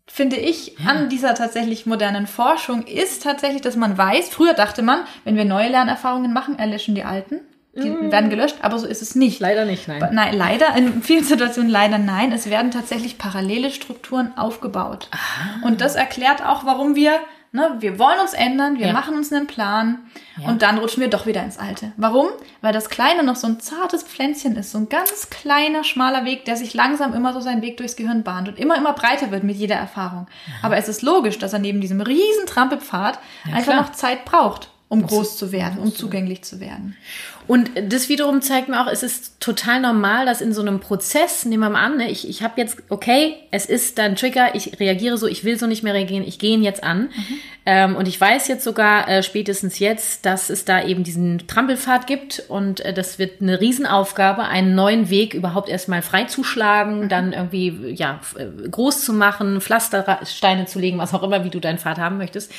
[0.07, 0.89] finde ich, ja.
[0.89, 5.45] an dieser tatsächlich modernen Forschung ist tatsächlich, dass man weiß, früher dachte man, wenn wir
[5.45, 7.41] neue Lernerfahrungen machen, erlöschen die alten.
[7.79, 8.11] Die mm.
[8.11, 9.39] werden gelöscht, aber so ist es nicht.
[9.39, 10.07] Leider nicht, nein.
[10.11, 12.31] Nein, leider, in vielen Situationen leider nein.
[12.31, 15.09] Es werden tatsächlich parallele Strukturen aufgebaut.
[15.11, 15.65] Ah.
[15.65, 17.19] Und das erklärt auch, warum wir,
[17.51, 18.93] ne, wir wollen uns ändern, wir ja.
[18.93, 19.99] machen uns einen Plan
[20.41, 20.49] ja.
[20.49, 21.91] und dann rutschen wir doch wieder ins Alte.
[21.97, 22.27] Warum?
[22.61, 26.45] Weil das Kleine noch so ein zartes Pflänzchen ist, so ein ganz kleiner, schmaler Weg,
[26.45, 29.43] der sich langsam immer so seinen Weg durchs Gehirn bahnt und immer, immer breiter wird
[29.43, 30.27] mit jeder Erfahrung.
[30.47, 30.53] Ja.
[30.63, 33.19] Aber es ist logisch, dass er neben diesem riesen Trampelpfad
[33.53, 36.97] einfach noch Zeit braucht um groß zu werden, um zugänglich zu werden.
[37.45, 41.45] Und das wiederum zeigt mir auch, es ist total normal, dass in so einem Prozess,
[41.45, 44.79] nehmen wir mal an, ne, ich, ich habe jetzt, okay, es ist dann Trigger, ich
[44.79, 47.01] reagiere so, ich will so nicht mehr reagieren, ich gehe ihn jetzt an.
[47.01, 47.35] Mhm.
[47.67, 52.07] Ähm, und ich weiß jetzt sogar äh, spätestens jetzt, dass es da eben diesen Trampelpfad
[52.07, 57.09] gibt und äh, das wird eine Riesenaufgabe, einen neuen Weg überhaupt erstmal freizuschlagen, mhm.
[57.09, 61.59] dann irgendwie ja äh, groß zu machen, Pflastersteine zu legen, was auch immer, wie du
[61.59, 62.51] deinen Pfad haben möchtest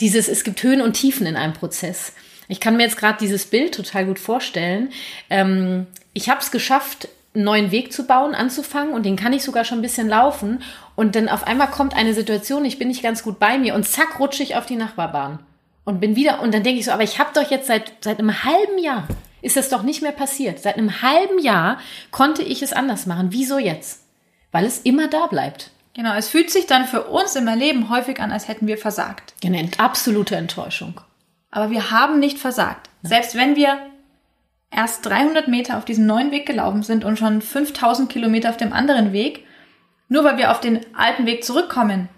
[0.00, 2.12] dieses, es gibt Höhen und Tiefen in einem Prozess.
[2.48, 4.92] Ich kann mir jetzt gerade dieses Bild total gut vorstellen.
[5.30, 9.42] Ähm, ich habe es geschafft, einen neuen Weg zu bauen, anzufangen und den kann ich
[9.42, 10.62] sogar schon ein bisschen laufen.
[10.94, 13.86] Und dann auf einmal kommt eine Situation, ich bin nicht ganz gut bei mir und
[13.86, 15.40] zack, rutsche ich auf die Nachbarbahn.
[15.84, 18.18] Und bin wieder, und dann denke ich so, aber ich habe doch jetzt seit, seit
[18.18, 19.06] einem halben Jahr,
[19.42, 20.58] ist das doch nicht mehr passiert.
[20.58, 21.78] Seit einem halben Jahr
[22.10, 23.28] konnte ich es anders machen.
[23.30, 24.02] Wieso jetzt?
[24.50, 25.70] Weil es immer da bleibt.
[25.96, 29.32] Genau, es fühlt sich dann für uns im Erleben häufig an, als hätten wir versagt.
[29.42, 31.00] Eine absolute Enttäuschung.
[31.50, 32.90] Aber wir haben nicht versagt.
[33.00, 33.08] Ja.
[33.08, 33.78] Selbst wenn wir
[34.70, 38.74] erst 300 Meter auf diesem neuen Weg gelaufen sind und schon 5000 Kilometer auf dem
[38.74, 39.46] anderen Weg,
[40.08, 42.10] nur weil wir auf den alten Weg zurückkommen,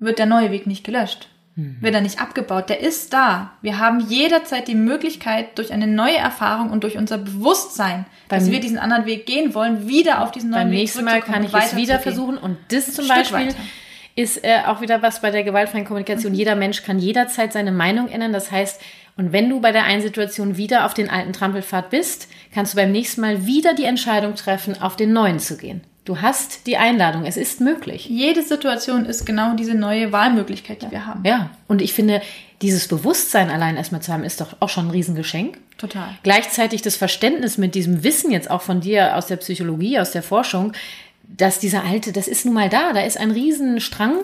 [0.00, 1.76] wird der neue Weg nicht gelöscht mhm.
[1.80, 2.68] wird er nicht abgebaut.
[2.68, 3.52] Der ist da.
[3.62, 8.50] Wir haben jederzeit die Möglichkeit, durch eine neue Erfahrung und durch unser Bewusstsein, beim, dass
[8.50, 11.44] wir diesen anderen Weg gehen wollen, wieder auf diesen neuen beim Weg nächsten Mal kann
[11.44, 12.38] ich es wieder versuchen.
[12.38, 13.56] Und das zum Beispiel weiter.
[14.16, 16.32] ist äh, auch wieder was bei der gewaltfreien Kommunikation.
[16.32, 16.38] Mhm.
[16.38, 18.32] Jeder Mensch kann jederzeit seine Meinung ändern.
[18.32, 18.80] Das heißt,
[19.16, 22.76] und wenn du bei der einen Situation wieder auf den alten Trampelpfad bist, kannst du
[22.76, 25.82] beim nächsten Mal wieder die Entscheidung treffen, auf den neuen zu gehen.
[26.04, 28.06] Du hast die Einladung, es ist möglich.
[28.08, 30.92] Jede Situation ist genau diese neue Wahlmöglichkeit, die ja.
[30.92, 31.22] wir haben.
[31.24, 32.22] Ja, und ich finde,
[32.62, 35.58] dieses Bewusstsein allein erstmal zu haben, ist doch auch schon ein Riesengeschenk.
[35.78, 36.08] Total.
[36.22, 40.22] Gleichzeitig das Verständnis mit diesem Wissen jetzt auch von dir aus der Psychologie, aus der
[40.22, 40.72] Forschung,
[41.22, 44.16] dass dieser alte, das ist nun mal da, da ist ein Riesenstrang,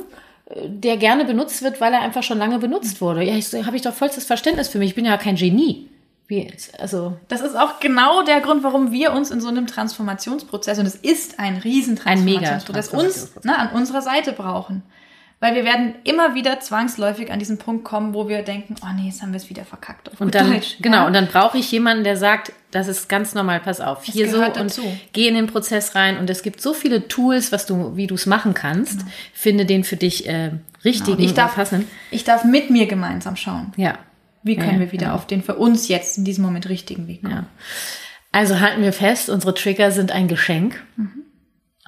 [0.47, 3.23] äh, der gerne benutzt wird, weil er einfach schon lange benutzt wurde.
[3.23, 4.91] Ja, ich, habe ich doch vollstes Verständnis für mich.
[4.91, 5.89] Ich bin ja kein Genie.
[6.29, 10.79] Wie, also das ist auch genau der Grund, warum wir uns in so einem Transformationsprozess,
[10.79, 14.83] und es ist ein Riesentransformationsprozess, ein uns ne, an unserer Seite brauchen.
[15.39, 19.09] Weil wir werden immer wieder zwangsläufig an diesen Punkt kommen, wo wir denken, oh nee,
[19.09, 20.11] jetzt haben wir es wieder verkackt.
[20.19, 21.07] und dann, Deutsch, genau, ja?
[21.07, 24.41] und dann brauche ich jemanden, der sagt, das ist ganz normal, pass auf, hier so
[24.41, 24.83] dazu.
[24.83, 26.17] und geh in den Prozess rein.
[26.17, 29.01] Und es gibt so viele Tools, was du, wie du es machen kannst.
[29.01, 29.11] Genau.
[29.35, 30.53] Finde den für dich äh,
[30.85, 31.29] richtigen genau.
[31.29, 31.87] ich darf, passenden.
[32.11, 33.73] Ich darf mit mir gemeinsam schauen.
[33.77, 33.99] Ja.
[34.47, 35.15] Wie können ja, wir wieder ja.
[35.15, 37.35] auf den für uns jetzt in diesem Moment richtigen Weg kommen?
[37.35, 37.47] Ja.
[38.33, 40.83] Also halten wir fest, unsere Trigger sind ein Geschenk.
[40.97, 41.23] Mhm.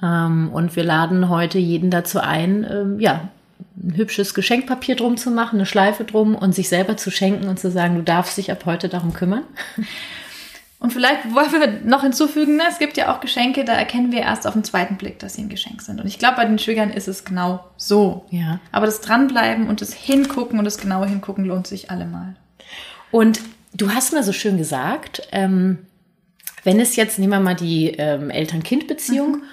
[0.03, 3.29] Ähm, und wir laden heute jeden dazu ein, ähm, ja,
[3.77, 7.59] ein hübsches Geschenkpapier drum zu machen, eine Schleife drum und sich selber zu schenken und
[7.59, 9.43] zu sagen, du darfst dich ab heute darum kümmern.
[10.81, 14.21] Und vielleicht wollen wir noch hinzufügen, ne, es gibt ja auch Geschenke, da erkennen wir
[14.21, 15.99] erst auf den zweiten Blick, dass sie ein Geschenk sind.
[15.99, 18.25] Und ich glaube, bei den Triggern ist es genau so.
[18.29, 18.61] Ja.
[18.71, 22.37] Aber das Dranbleiben und das Hingucken und das genaue Hingucken lohnt sich allemal.
[23.11, 23.39] Und
[23.73, 25.79] du hast mal so schön gesagt, ähm,
[26.63, 29.43] wenn es jetzt, nehmen wir mal die ähm, Eltern-Kind-Beziehung, mhm.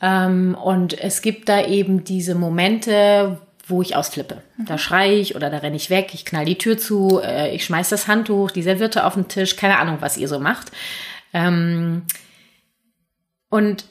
[0.00, 4.42] ähm, und es gibt da eben diese Momente, wo ich ausflippe.
[4.56, 4.66] Mhm.
[4.66, 7.64] Da schreie ich oder da renne ich weg, ich knall die Tür zu, äh, ich
[7.64, 10.70] schmeiß das Handtuch, die Serviette auf den Tisch, keine Ahnung, was ihr so macht.
[11.32, 12.02] Ähm,
[13.50, 13.84] und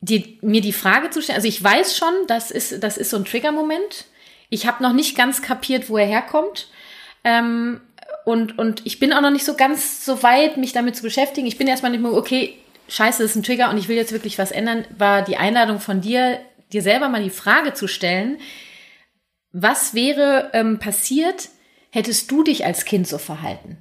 [0.00, 3.16] die, mir die Frage zu stellen, also ich weiß schon, das ist, das ist so
[3.16, 4.06] ein Trigger-Moment.
[4.50, 6.68] Ich habe noch nicht ganz kapiert, wo er herkommt.
[7.24, 7.80] Ähm,
[8.24, 11.46] und, und ich bin auch noch nicht so ganz so weit, mich damit zu beschäftigen.
[11.46, 12.56] Ich bin erstmal nicht mehr, okay,
[12.88, 15.80] scheiße, das ist ein Trigger und ich will jetzt wirklich was ändern, war die Einladung
[15.80, 16.38] von dir,
[16.72, 18.38] dir selber mal die Frage zu stellen,
[19.52, 21.50] was wäre ähm, passiert,
[21.90, 23.76] hättest du dich als Kind so verhalten?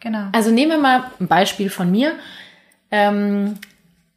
[0.00, 0.28] Genau.
[0.32, 2.14] Also nehmen wir mal ein Beispiel von mir.
[2.90, 3.54] Ähm,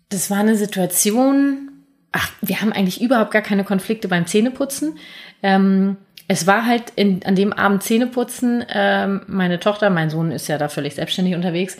[0.10, 1.72] das war eine Situation,
[2.12, 5.00] ach, wir haben eigentlich überhaupt gar keine Konflikte beim Zähneputzen.
[5.42, 5.98] Ähm,
[6.32, 8.66] es war halt in, an dem Abend Zähneputzen.
[8.74, 11.76] Ähm, meine Tochter, mein Sohn ist ja da völlig selbstständig unterwegs.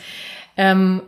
[0.58, 1.00] Ähm,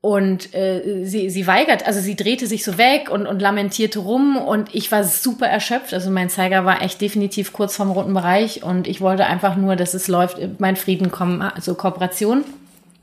[0.00, 4.36] und äh, sie, sie weigert, also sie drehte sich so weg und, und lamentierte rum
[4.36, 5.92] und ich war super erschöpft.
[5.92, 9.74] Also mein Zeiger war echt definitiv kurz vom roten Bereich und ich wollte einfach nur,
[9.74, 12.44] dass es läuft, mein Frieden kommen, also Kooperation.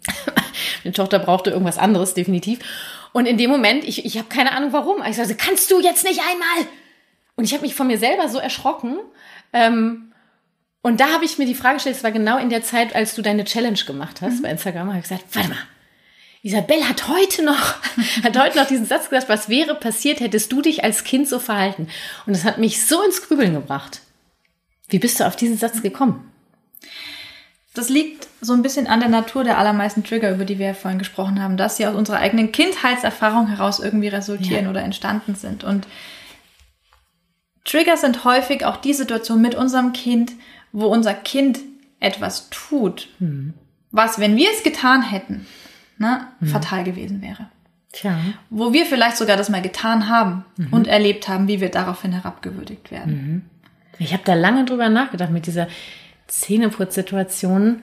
[0.86, 2.60] Meine Tochter brauchte irgendwas anderes, definitiv.
[3.12, 6.06] Und in dem Moment, ich, ich habe keine Ahnung warum, ich sagte, kannst du jetzt
[6.06, 6.72] nicht einmal?
[7.36, 9.00] Und ich habe mich von mir selber so erschrocken.
[9.56, 10.12] Ähm,
[10.82, 13.16] und da habe ich mir die Frage gestellt, es war genau in der Zeit, als
[13.16, 14.42] du deine Challenge gemacht hast mhm.
[14.44, 15.58] bei Instagram, habe ich gesagt, warte mal,
[16.44, 17.58] Isabel hat heute noch,
[18.24, 21.40] hat heute noch diesen Satz gesagt, was wäre passiert, hättest du dich als Kind so
[21.40, 21.88] verhalten?
[22.28, 24.02] Und das hat mich so ins Grübeln gebracht.
[24.90, 26.32] Wie bist du auf diesen Satz gekommen?
[27.74, 30.74] Das liegt so ein bisschen an der Natur der allermeisten Trigger, über die wir ja
[30.74, 34.70] vorhin gesprochen haben, dass sie aus unserer eigenen Kindheitserfahrung heraus irgendwie resultieren ja.
[34.70, 35.64] oder entstanden sind.
[35.64, 35.88] Und
[37.66, 40.32] Trigger sind häufig auch die Situation mit unserem Kind,
[40.72, 41.60] wo unser Kind
[42.00, 43.54] etwas tut, mhm.
[43.92, 45.46] was, wenn wir es getan hätten,
[45.98, 46.48] ne, mhm.
[46.48, 47.48] fatal gewesen wäre.
[47.92, 48.18] Tja.
[48.50, 50.68] Wo wir vielleicht sogar das mal getan haben mhm.
[50.72, 53.14] und erlebt haben, wie wir daraufhin herabgewürdigt werden.
[53.14, 53.42] Mhm.
[53.98, 55.68] Ich habe da lange drüber nachgedacht mit dieser
[56.28, 57.82] Zähneputzsituation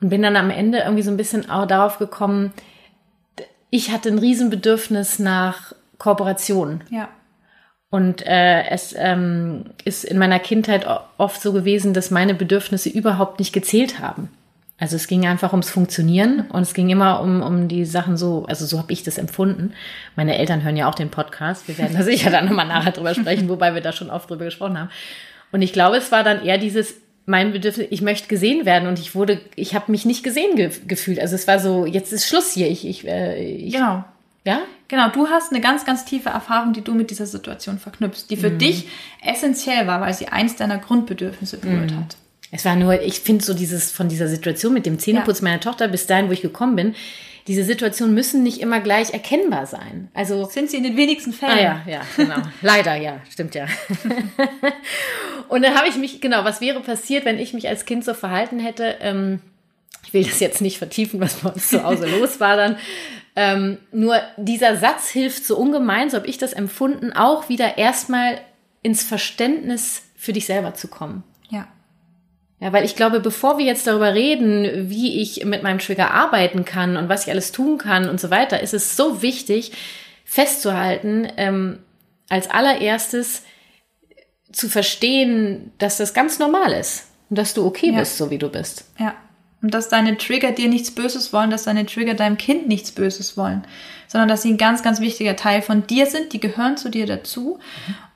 [0.00, 2.52] und bin dann am Ende irgendwie so ein bisschen auch darauf gekommen,
[3.70, 6.82] ich hatte ein Riesenbedürfnis nach Kooperation.
[6.90, 7.08] Ja.
[7.96, 13.38] Und äh, es ähm, ist in meiner Kindheit oft so gewesen, dass meine Bedürfnisse überhaupt
[13.38, 14.28] nicht gezählt haben.
[14.76, 18.44] Also es ging einfach ums Funktionieren und es ging immer um, um die Sachen so,
[18.50, 19.72] also so habe ich das empfunden.
[20.14, 21.68] Meine Eltern hören ja auch den Podcast.
[21.68, 24.44] Wir werden da sicher dann nochmal nachher drüber sprechen, wobei wir da schon oft drüber
[24.44, 24.90] gesprochen haben.
[25.50, 28.98] Und ich glaube, es war dann eher dieses, mein Bedürfnis, ich möchte gesehen werden und
[28.98, 31.18] ich wurde, ich habe mich nicht gesehen ge gefühlt.
[31.18, 32.68] Also es war so, jetzt ist Schluss hier.
[32.68, 34.04] Ich, ich, äh, ich genau.
[34.44, 34.60] Ja?
[34.88, 38.36] Genau, du hast eine ganz, ganz tiefe Erfahrung, die du mit dieser Situation verknüpfst, die
[38.36, 38.58] für mhm.
[38.58, 38.88] dich
[39.22, 41.98] essentiell war, weil sie eins deiner Grundbedürfnisse berührt mhm.
[41.98, 42.16] hat.
[42.52, 45.44] Es war nur, ich finde so dieses von dieser Situation mit dem Zähneputz ja.
[45.44, 46.94] meiner Tochter bis dahin, wo ich gekommen bin,
[47.46, 50.08] diese Situationen müssen nicht immer gleich erkennbar sein.
[50.14, 51.58] Also sind sie in den wenigsten Fällen.
[51.58, 52.36] Ah ja, ja, genau.
[52.62, 53.66] Leider, ja, stimmt ja.
[55.48, 58.14] und dann habe ich mich, genau, was wäre passiert, wenn ich mich als Kind so
[58.14, 58.96] verhalten hätte?
[59.00, 59.40] Ähm,
[60.04, 62.76] ich will das jetzt nicht vertiefen, was bei uns zu Hause los war dann.
[63.38, 68.40] Ähm, nur dieser Satz hilft so ungemein, so habe ich das empfunden, auch wieder erstmal
[68.82, 71.22] ins Verständnis für dich selber zu kommen.
[71.50, 71.68] Ja.
[72.58, 76.64] Ja, weil ich glaube, bevor wir jetzt darüber reden, wie ich mit meinem Trigger arbeiten
[76.64, 79.72] kann und was ich alles tun kann und so weiter, ist es so wichtig,
[80.24, 81.80] festzuhalten, ähm,
[82.30, 83.42] als allererstes
[84.50, 87.98] zu verstehen, dass das ganz normal ist und dass du okay ja.
[87.98, 88.86] bist, so wie du bist.
[88.98, 89.14] Ja.
[89.62, 93.36] Und dass deine Trigger dir nichts Böses wollen, dass deine Trigger deinem Kind nichts Böses
[93.36, 93.64] wollen,
[94.06, 97.06] sondern dass sie ein ganz, ganz wichtiger Teil von dir sind, die gehören zu dir
[97.06, 97.58] dazu.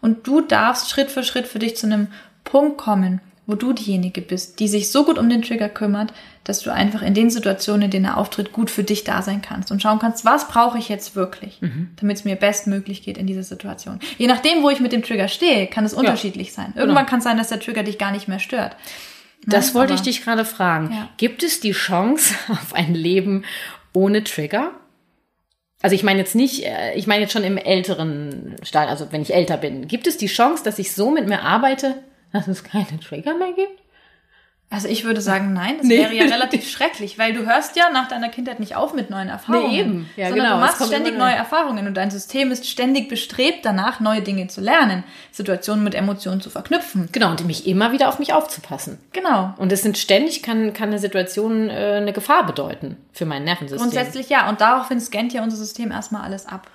[0.00, 2.09] Und du darfst Schritt für Schritt für dich zu einem
[2.44, 6.12] Punkt kommen, wo du diejenige bist, die sich so gut um den Trigger kümmert,
[6.44, 9.42] dass du einfach in den Situationen, in denen er auftritt, gut für dich da sein
[9.42, 11.90] kannst und schauen kannst, was brauche ich jetzt wirklich, mhm.
[11.96, 13.98] damit es mir bestmöglich geht in dieser Situation.
[14.18, 16.55] Je nachdem, wo ich mit dem Trigger stehe, kann es unterschiedlich ja.
[16.55, 16.72] sein.
[16.76, 17.11] Irgendwann genau.
[17.11, 18.76] kann es sein, dass der Trigger dich gar nicht mehr stört.
[19.46, 19.74] Das ne?
[19.74, 20.92] wollte Aber, ich dich gerade fragen.
[20.92, 21.09] Ja.
[21.16, 23.44] Gibt es die Chance auf ein Leben
[23.92, 24.72] ohne Trigger?
[25.83, 29.22] Also ich meine jetzt nicht, äh, ich meine jetzt schon im älteren Stadium, also wenn
[29.22, 29.88] ich älter bin.
[29.88, 33.53] Gibt es die Chance, dass ich so mit mir arbeite, dass es keine Trigger mehr
[33.53, 33.80] gibt?
[34.72, 35.98] Also ich würde sagen, nein, das nee.
[35.98, 39.28] wäre ja relativ schrecklich, weil du hörst ja nach deiner Kindheit nicht auf mit neuen
[39.28, 39.68] Erfahrungen.
[39.68, 40.11] Nee, eben.
[40.16, 40.59] Ja, sondern genau.
[40.59, 44.61] du machst ständig neue Erfahrungen und dein System ist ständig bestrebt danach, neue Dinge zu
[44.61, 45.02] lernen,
[45.33, 47.09] Situationen mit Emotionen zu verknüpfen.
[47.11, 49.00] Genau, und mich immer wieder auf mich aufzupassen.
[49.12, 49.54] Genau.
[49.56, 53.90] Und es sind ständig, kann, kann eine Situation äh, eine Gefahr bedeuten für mein Nervensystem.
[53.90, 56.70] Grundsätzlich ja, und daraufhin scannt ja unser System erstmal alles ab.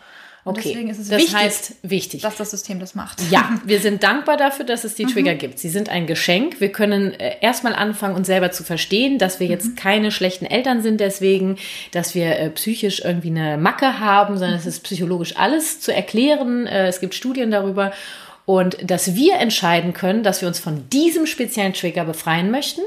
[0.46, 2.22] Und Okay, deswegen ist es das wichtig, heißt wichtig.
[2.22, 3.20] dass das System das macht.
[3.32, 5.58] Ja, wir sind dankbar dafür, dass es die Trigger gibt.
[5.58, 6.62] Sie sind ein Geschenk.
[6.62, 10.84] Wir können äh, erstmal anfangen, uns selber zu verstehen, dass wir jetzt keine schlechten Eltern
[10.84, 11.58] sind deswegen,
[11.94, 16.68] dass wir äh, psychisch irgendwie eine Macke haben, sondern es ist psychologisch alles zu erklären.
[16.68, 17.92] Äh, es gibt Studien darüber.
[18.46, 22.82] Und dass wir entscheiden können, dass wir uns von diesem speziellen Trigger befreien möchten.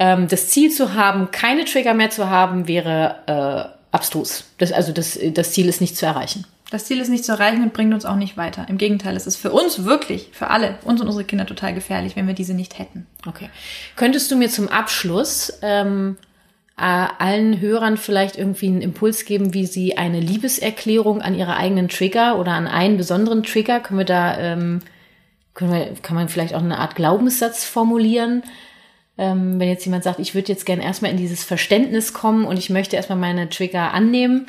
[0.00, 4.44] Ähm, das Ziel zu haben, keine Trigger mehr zu haben, wäre äh, abstrus.
[4.58, 6.44] Das, also das, das Ziel ist nicht zu erreichen.
[6.70, 8.66] Das Ziel ist nicht zu erreichen und bringt uns auch nicht weiter.
[8.68, 12.14] Im Gegenteil, es ist für uns wirklich, für alle, uns und unsere Kinder total gefährlich,
[12.14, 13.06] wenn wir diese nicht hätten.
[13.26, 13.50] Okay.
[13.96, 16.16] Könntest du mir zum Abschluss ähm,
[16.80, 16.82] äh,
[17.18, 22.38] allen Hörern vielleicht irgendwie einen Impuls geben, wie sie eine Liebeserklärung an ihre eigenen Trigger
[22.38, 24.80] oder an einen besonderen Trigger, können wir da, ähm,
[25.54, 28.44] können wir, kann man vielleicht auch eine Art Glaubenssatz formulieren?
[29.18, 32.58] Ähm, wenn jetzt jemand sagt, ich würde jetzt gerne erstmal in dieses Verständnis kommen und
[32.58, 34.46] ich möchte erstmal meine Trigger annehmen,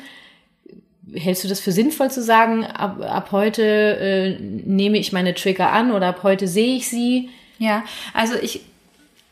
[1.14, 5.72] hältst du das für sinnvoll zu sagen, ab, ab heute äh, nehme ich meine Trigger
[5.72, 7.28] an oder ab heute sehe ich sie?
[7.58, 8.62] Ja, also ich,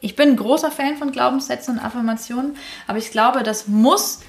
[0.00, 4.20] ich bin ein großer Fan von Glaubenssätzen und Affirmationen, aber ich glaube, das muss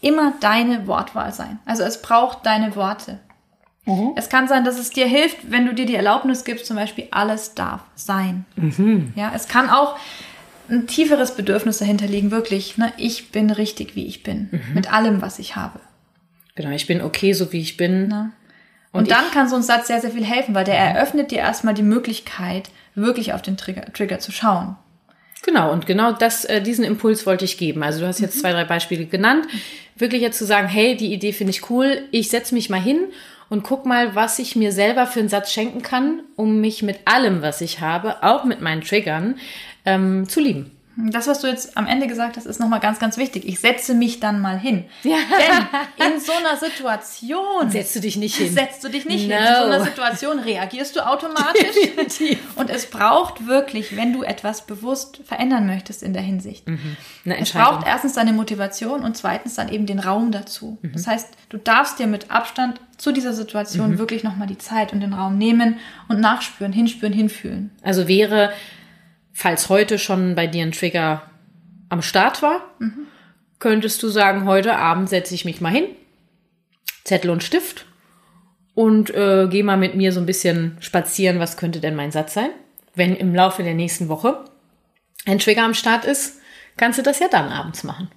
[0.00, 1.58] immer deine Wortwahl sein.
[1.66, 3.18] Also es braucht deine Worte.
[4.16, 7.08] Es kann sein, dass es dir hilft, wenn du dir die Erlaubnis gibst, zum Beispiel,
[7.10, 8.44] alles darf sein.
[9.16, 9.96] Ja, es kann auch
[10.70, 12.76] ein tieferes Bedürfnis dahinter liegen, wirklich.
[12.78, 12.92] Ne?
[12.96, 15.80] Ich bin richtig, wie ich bin, mit allem, was ich habe.
[16.54, 18.08] Genau, ich bin okay, so wie ich bin.
[18.08, 18.32] Ne?
[18.92, 21.74] Und, dann kann so ein Satz sehr, sehr viel helfen, weil der eröffnet dir erstmal
[21.74, 24.76] die Möglichkeit, wirklich auf den Trigger, Trigger zu schauen.
[25.44, 27.82] Genau, und genau das, äh, diesen Impuls wollte ich geben.
[27.82, 29.46] Also du hast jetzt zwei, drei Beispiele genannt.
[29.96, 33.08] Wirklich jetzt zu sagen, hey, die Idee finde ich cool, ich setze mich mal hin
[33.48, 37.00] und guck mal, was ich mir selber für einen Satz schenken kann, um mich mit
[37.06, 39.36] allem, was ich habe, auch mit meinen Triggern,
[39.84, 40.72] ähm, zu lieben.
[41.00, 43.46] Das, was du jetzt am Ende gesagt hast, ist nochmal ganz, ganz wichtig.
[43.46, 44.84] Ich setze mich dann mal hin.
[45.04, 45.16] Ja.
[45.96, 48.52] Denn in so einer Situation Setzt du dich nicht hin.
[48.52, 49.30] setzt du dich nicht hin.
[49.30, 49.36] No.
[49.36, 51.72] In so einer Situation reagierst du automatisch.
[51.84, 52.40] Definitiv.
[52.56, 56.66] Und es braucht wirklich, wenn du etwas bewusst verändern möchtest in der Hinsicht.
[56.66, 60.78] Eine Es braucht erstens deine Motivation und zweitens dann eben den Raum dazu.
[60.82, 60.94] Mhm.
[60.94, 63.98] Das heißt, du darfst dir mit Abstand zu dieser Situation Mhm.
[63.98, 67.70] wirklich nochmal die Zeit und den Raum nehmen und nachspüren, hinspüren, hinfühlen.
[67.82, 68.52] Also wäre,
[69.32, 71.22] falls heute schon bei dir ein Trigger
[71.88, 72.60] am Start war,
[73.60, 75.84] könntest du sagen, heute Abend setze ich mich mal hin,
[77.04, 77.86] Zettel und Stift
[78.74, 82.34] und äh, gehe mal mit mir so ein bisschen spazieren, was könnte denn mein Satz
[82.34, 82.50] sein?
[82.94, 84.44] Wenn im Laufe der nächsten Woche
[85.24, 86.40] ein Trigger am Start ist,
[86.76, 88.08] kannst du das ja dann abends machen.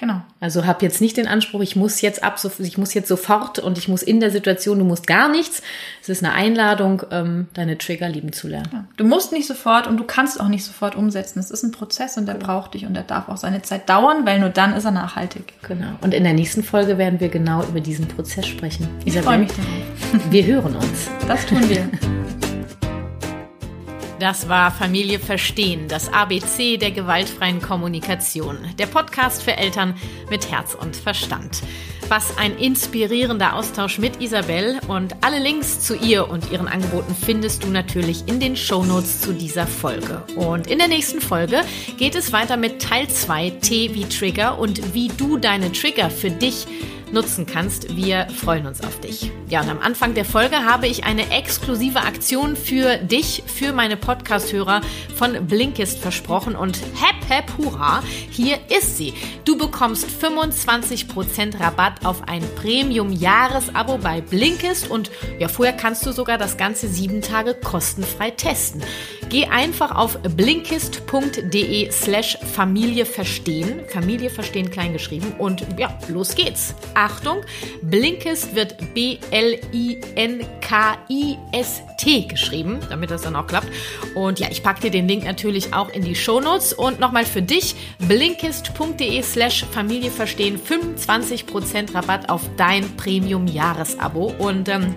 [0.00, 0.20] Genau.
[0.38, 3.58] Also hab jetzt nicht den Anspruch, ich muss jetzt ab, so- ich muss jetzt sofort
[3.58, 5.60] und ich muss in der Situation, du musst gar nichts.
[6.00, 8.86] Es ist eine Einladung, ähm, deine Trigger lieben zu lernen.
[8.96, 11.40] Du musst nicht sofort und du kannst auch nicht sofort umsetzen.
[11.40, 14.24] Es ist ein Prozess und der braucht dich und der darf auch seine Zeit dauern,
[14.24, 15.54] weil nur dann ist er nachhaltig.
[15.66, 15.88] Genau.
[16.00, 18.88] Und in der nächsten Folge werden wir genau über diesen Prozess sprechen.
[19.04, 20.30] Ich freue mich darauf.
[20.30, 21.08] Wir hören uns.
[21.26, 21.88] Das tun wir.
[24.18, 28.58] Das war Familie Verstehen, das ABC der gewaltfreien Kommunikation.
[28.76, 29.94] Der Podcast für Eltern
[30.28, 31.62] mit Herz und Verstand.
[32.08, 37.62] Was ein inspirierender Austausch mit Isabel und alle Links zu ihr und ihren Angeboten findest
[37.62, 40.24] du natürlich in den Shownotes zu dieser Folge.
[40.34, 41.60] Und in der nächsten Folge
[41.96, 46.30] geht es weiter mit Teil 2 T wie Trigger und wie du deine Trigger für
[46.30, 46.66] dich
[47.12, 47.96] nutzen kannst.
[47.96, 49.30] Wir freuen uns auf dich.
[49.48, 53.96] Ja, und am Anfang der Folge habe ich eine exklusive Aktion für dich, für meine
[53.96, 54.82] Podcast-Hörer
[55.14, 59.14] von Blinkist versprochen und hep, hep, hurra, hier ist sie.
[59.44, 66.36] Du bekommst 25% Rabatt auf ein Premium-Jahresabo bei Blinkist und ja, vorher kannst du sogar
[66.36, 68.82] das ganze sieben Tage kostenfrei testen.
[69.28, 76.74] Geh einfach auf blinkist.de slash Familie verstehen, Familie verstehen klein geschrieben und ja, los geht's.
[76.98, 77.42] Achtung,
[77.80, 79.40] Blinkist wird B-L-I-N-K-I-S-T
[82.22, 83.68] geschrieben, damit das dann auch klappt.
[84.16, 87.40] Und ja, ich packe dir den Link natürlich auch in die Shownotes und nochmal für
[87.40, 94.92] dich, blinkist.de slash Familie verstehen, 25% Rabatt auf dein Premium-Jahresabo und ähm,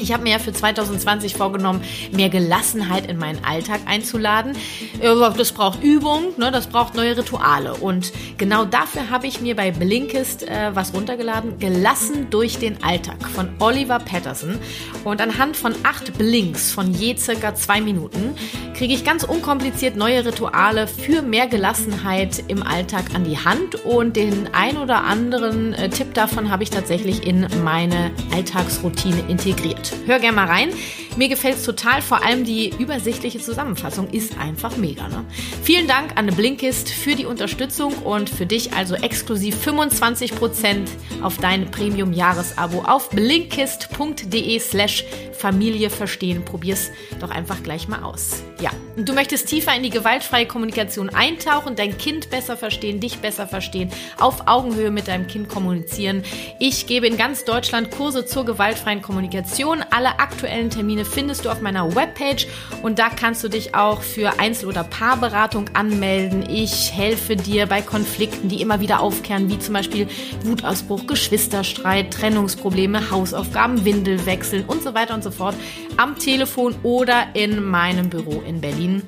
[0.00, 1.82] ich habe mir ja für 2020 vorgenommen,
[2.12, 4.54] mehr Gelassenheit in meinen Alltag einzuladen.
[5.00, 7.74] Das braucht Übung, ne, das braucht neue Rituale.
[7.74, 11.58] Und genau dafür habe ich mir bei Blinkist äh, was runtergeladen.
[11.58, 14.58] Gelassen durch den Alltag von Oliver Patterson.
[15.04, 18.34] Und anhand von acht Blinks von je circa zwei Minuten
[18.74, 23.84] kriege ich ganz unkompliziert neue Rituale für mehr Gelassenheit im Alltag an die Hand.
[23.84, 29.89] Und den ein oder anderen äh, Tipp davon habe ich tatsächlich in meine Alltagsroutine integriert.
[30.06, 30.70] Hör gerne mal rein.
[31.16, 35.08] Mir gefällt es total, vor allem die übersichtliche Zusammenfassung ist einfach mega.
[35.08, 35.24] Ne?
[35.62, 40.86] Vielen Dank an Blinkist für die Unterstützung und für dich also exklusiv 25%
[41.22, 46.44] auf dein Premium-Jahresabo auf blinkist.de slash Familie verstehen.
[46.44, 48.42] Probier's doch einfach gleich mal aus.
[48.60, 53.18] Ja, und du möchtest tiefer in die gewaltfreie Kommunikation eintauchen, dein Kind besser verstehen, dich
[53.18, 56.22] besser verstehen, auf Augenhöhe mit deinem Kind kommunizieren.
[56.58, 59.79] Ich gebe in ganz Deutschland Kurse zur gewaltfreien Kommunikation.
[59.90, 62.46] Alle aktuellen Termine findest du auf meiner Webpage
[62.82, 66.48] und da kannst du dich auch für Einzel- oder Paarberatung anmelden.
[66.48, 70.08] Ich helfe dir bei Konflikten, die immer wieder aufkehren, wie zum Beispiel
[70.44, 75.54] Wutausbruch, Geschwisterstreit, Trennungsprobleme, Hausaufgaben, Windelwechseln und so weiter und so fort
[75.96, 79.02] am Telefon oder in meinem Büro in Berlin.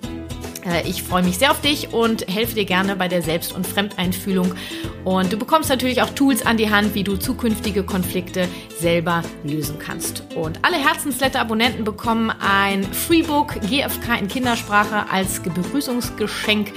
[0.64, 3.66] Äh, ich freue mich sehr auf dich und helfe dir gerne bei der Selbst- und
[3.66, 4.54] Fremdeinfühlung.
[5.04, 8.48] Und du bekommst natürlich auch Tools an die Hand, wie du zukünftige Konflikte
[8.78, 10.22] selber lösen kannst.
[10.36, 16.72] Und alle Herzensletter-Abonnenten bekommen ein Freebook GFK in Kindersprache als Begrüßungsgeschenk.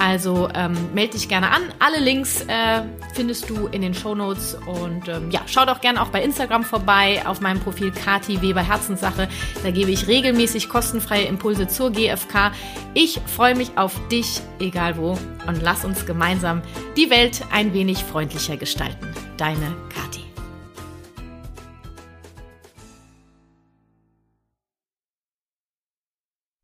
[0.00, 1.62] Also ähm, melde dich gerne an.
[1.78, 2.82] Alle Links äh,
[3.14, 4.56] findest du in den Show Notes.
[4.66, 8.62] Und ähm, ja, schau doch gerne auch bei Instagram vorbei auf meinem Profil Kati Weber
[8.62, 9.28] Herzenssache.
[9.62, 12.52] Da gebe ich regelmäßig kostenfreie Impulse zur GFK.
[12.94, 15.18] Ich freue mich auf dich, egal wo.
[15.46, 16.62] Und lass uns gemeinsam
[16.96, 19.08] die Welt ein wenig freundlicher gestalten.
[19.36, 20.23] Deine Kati.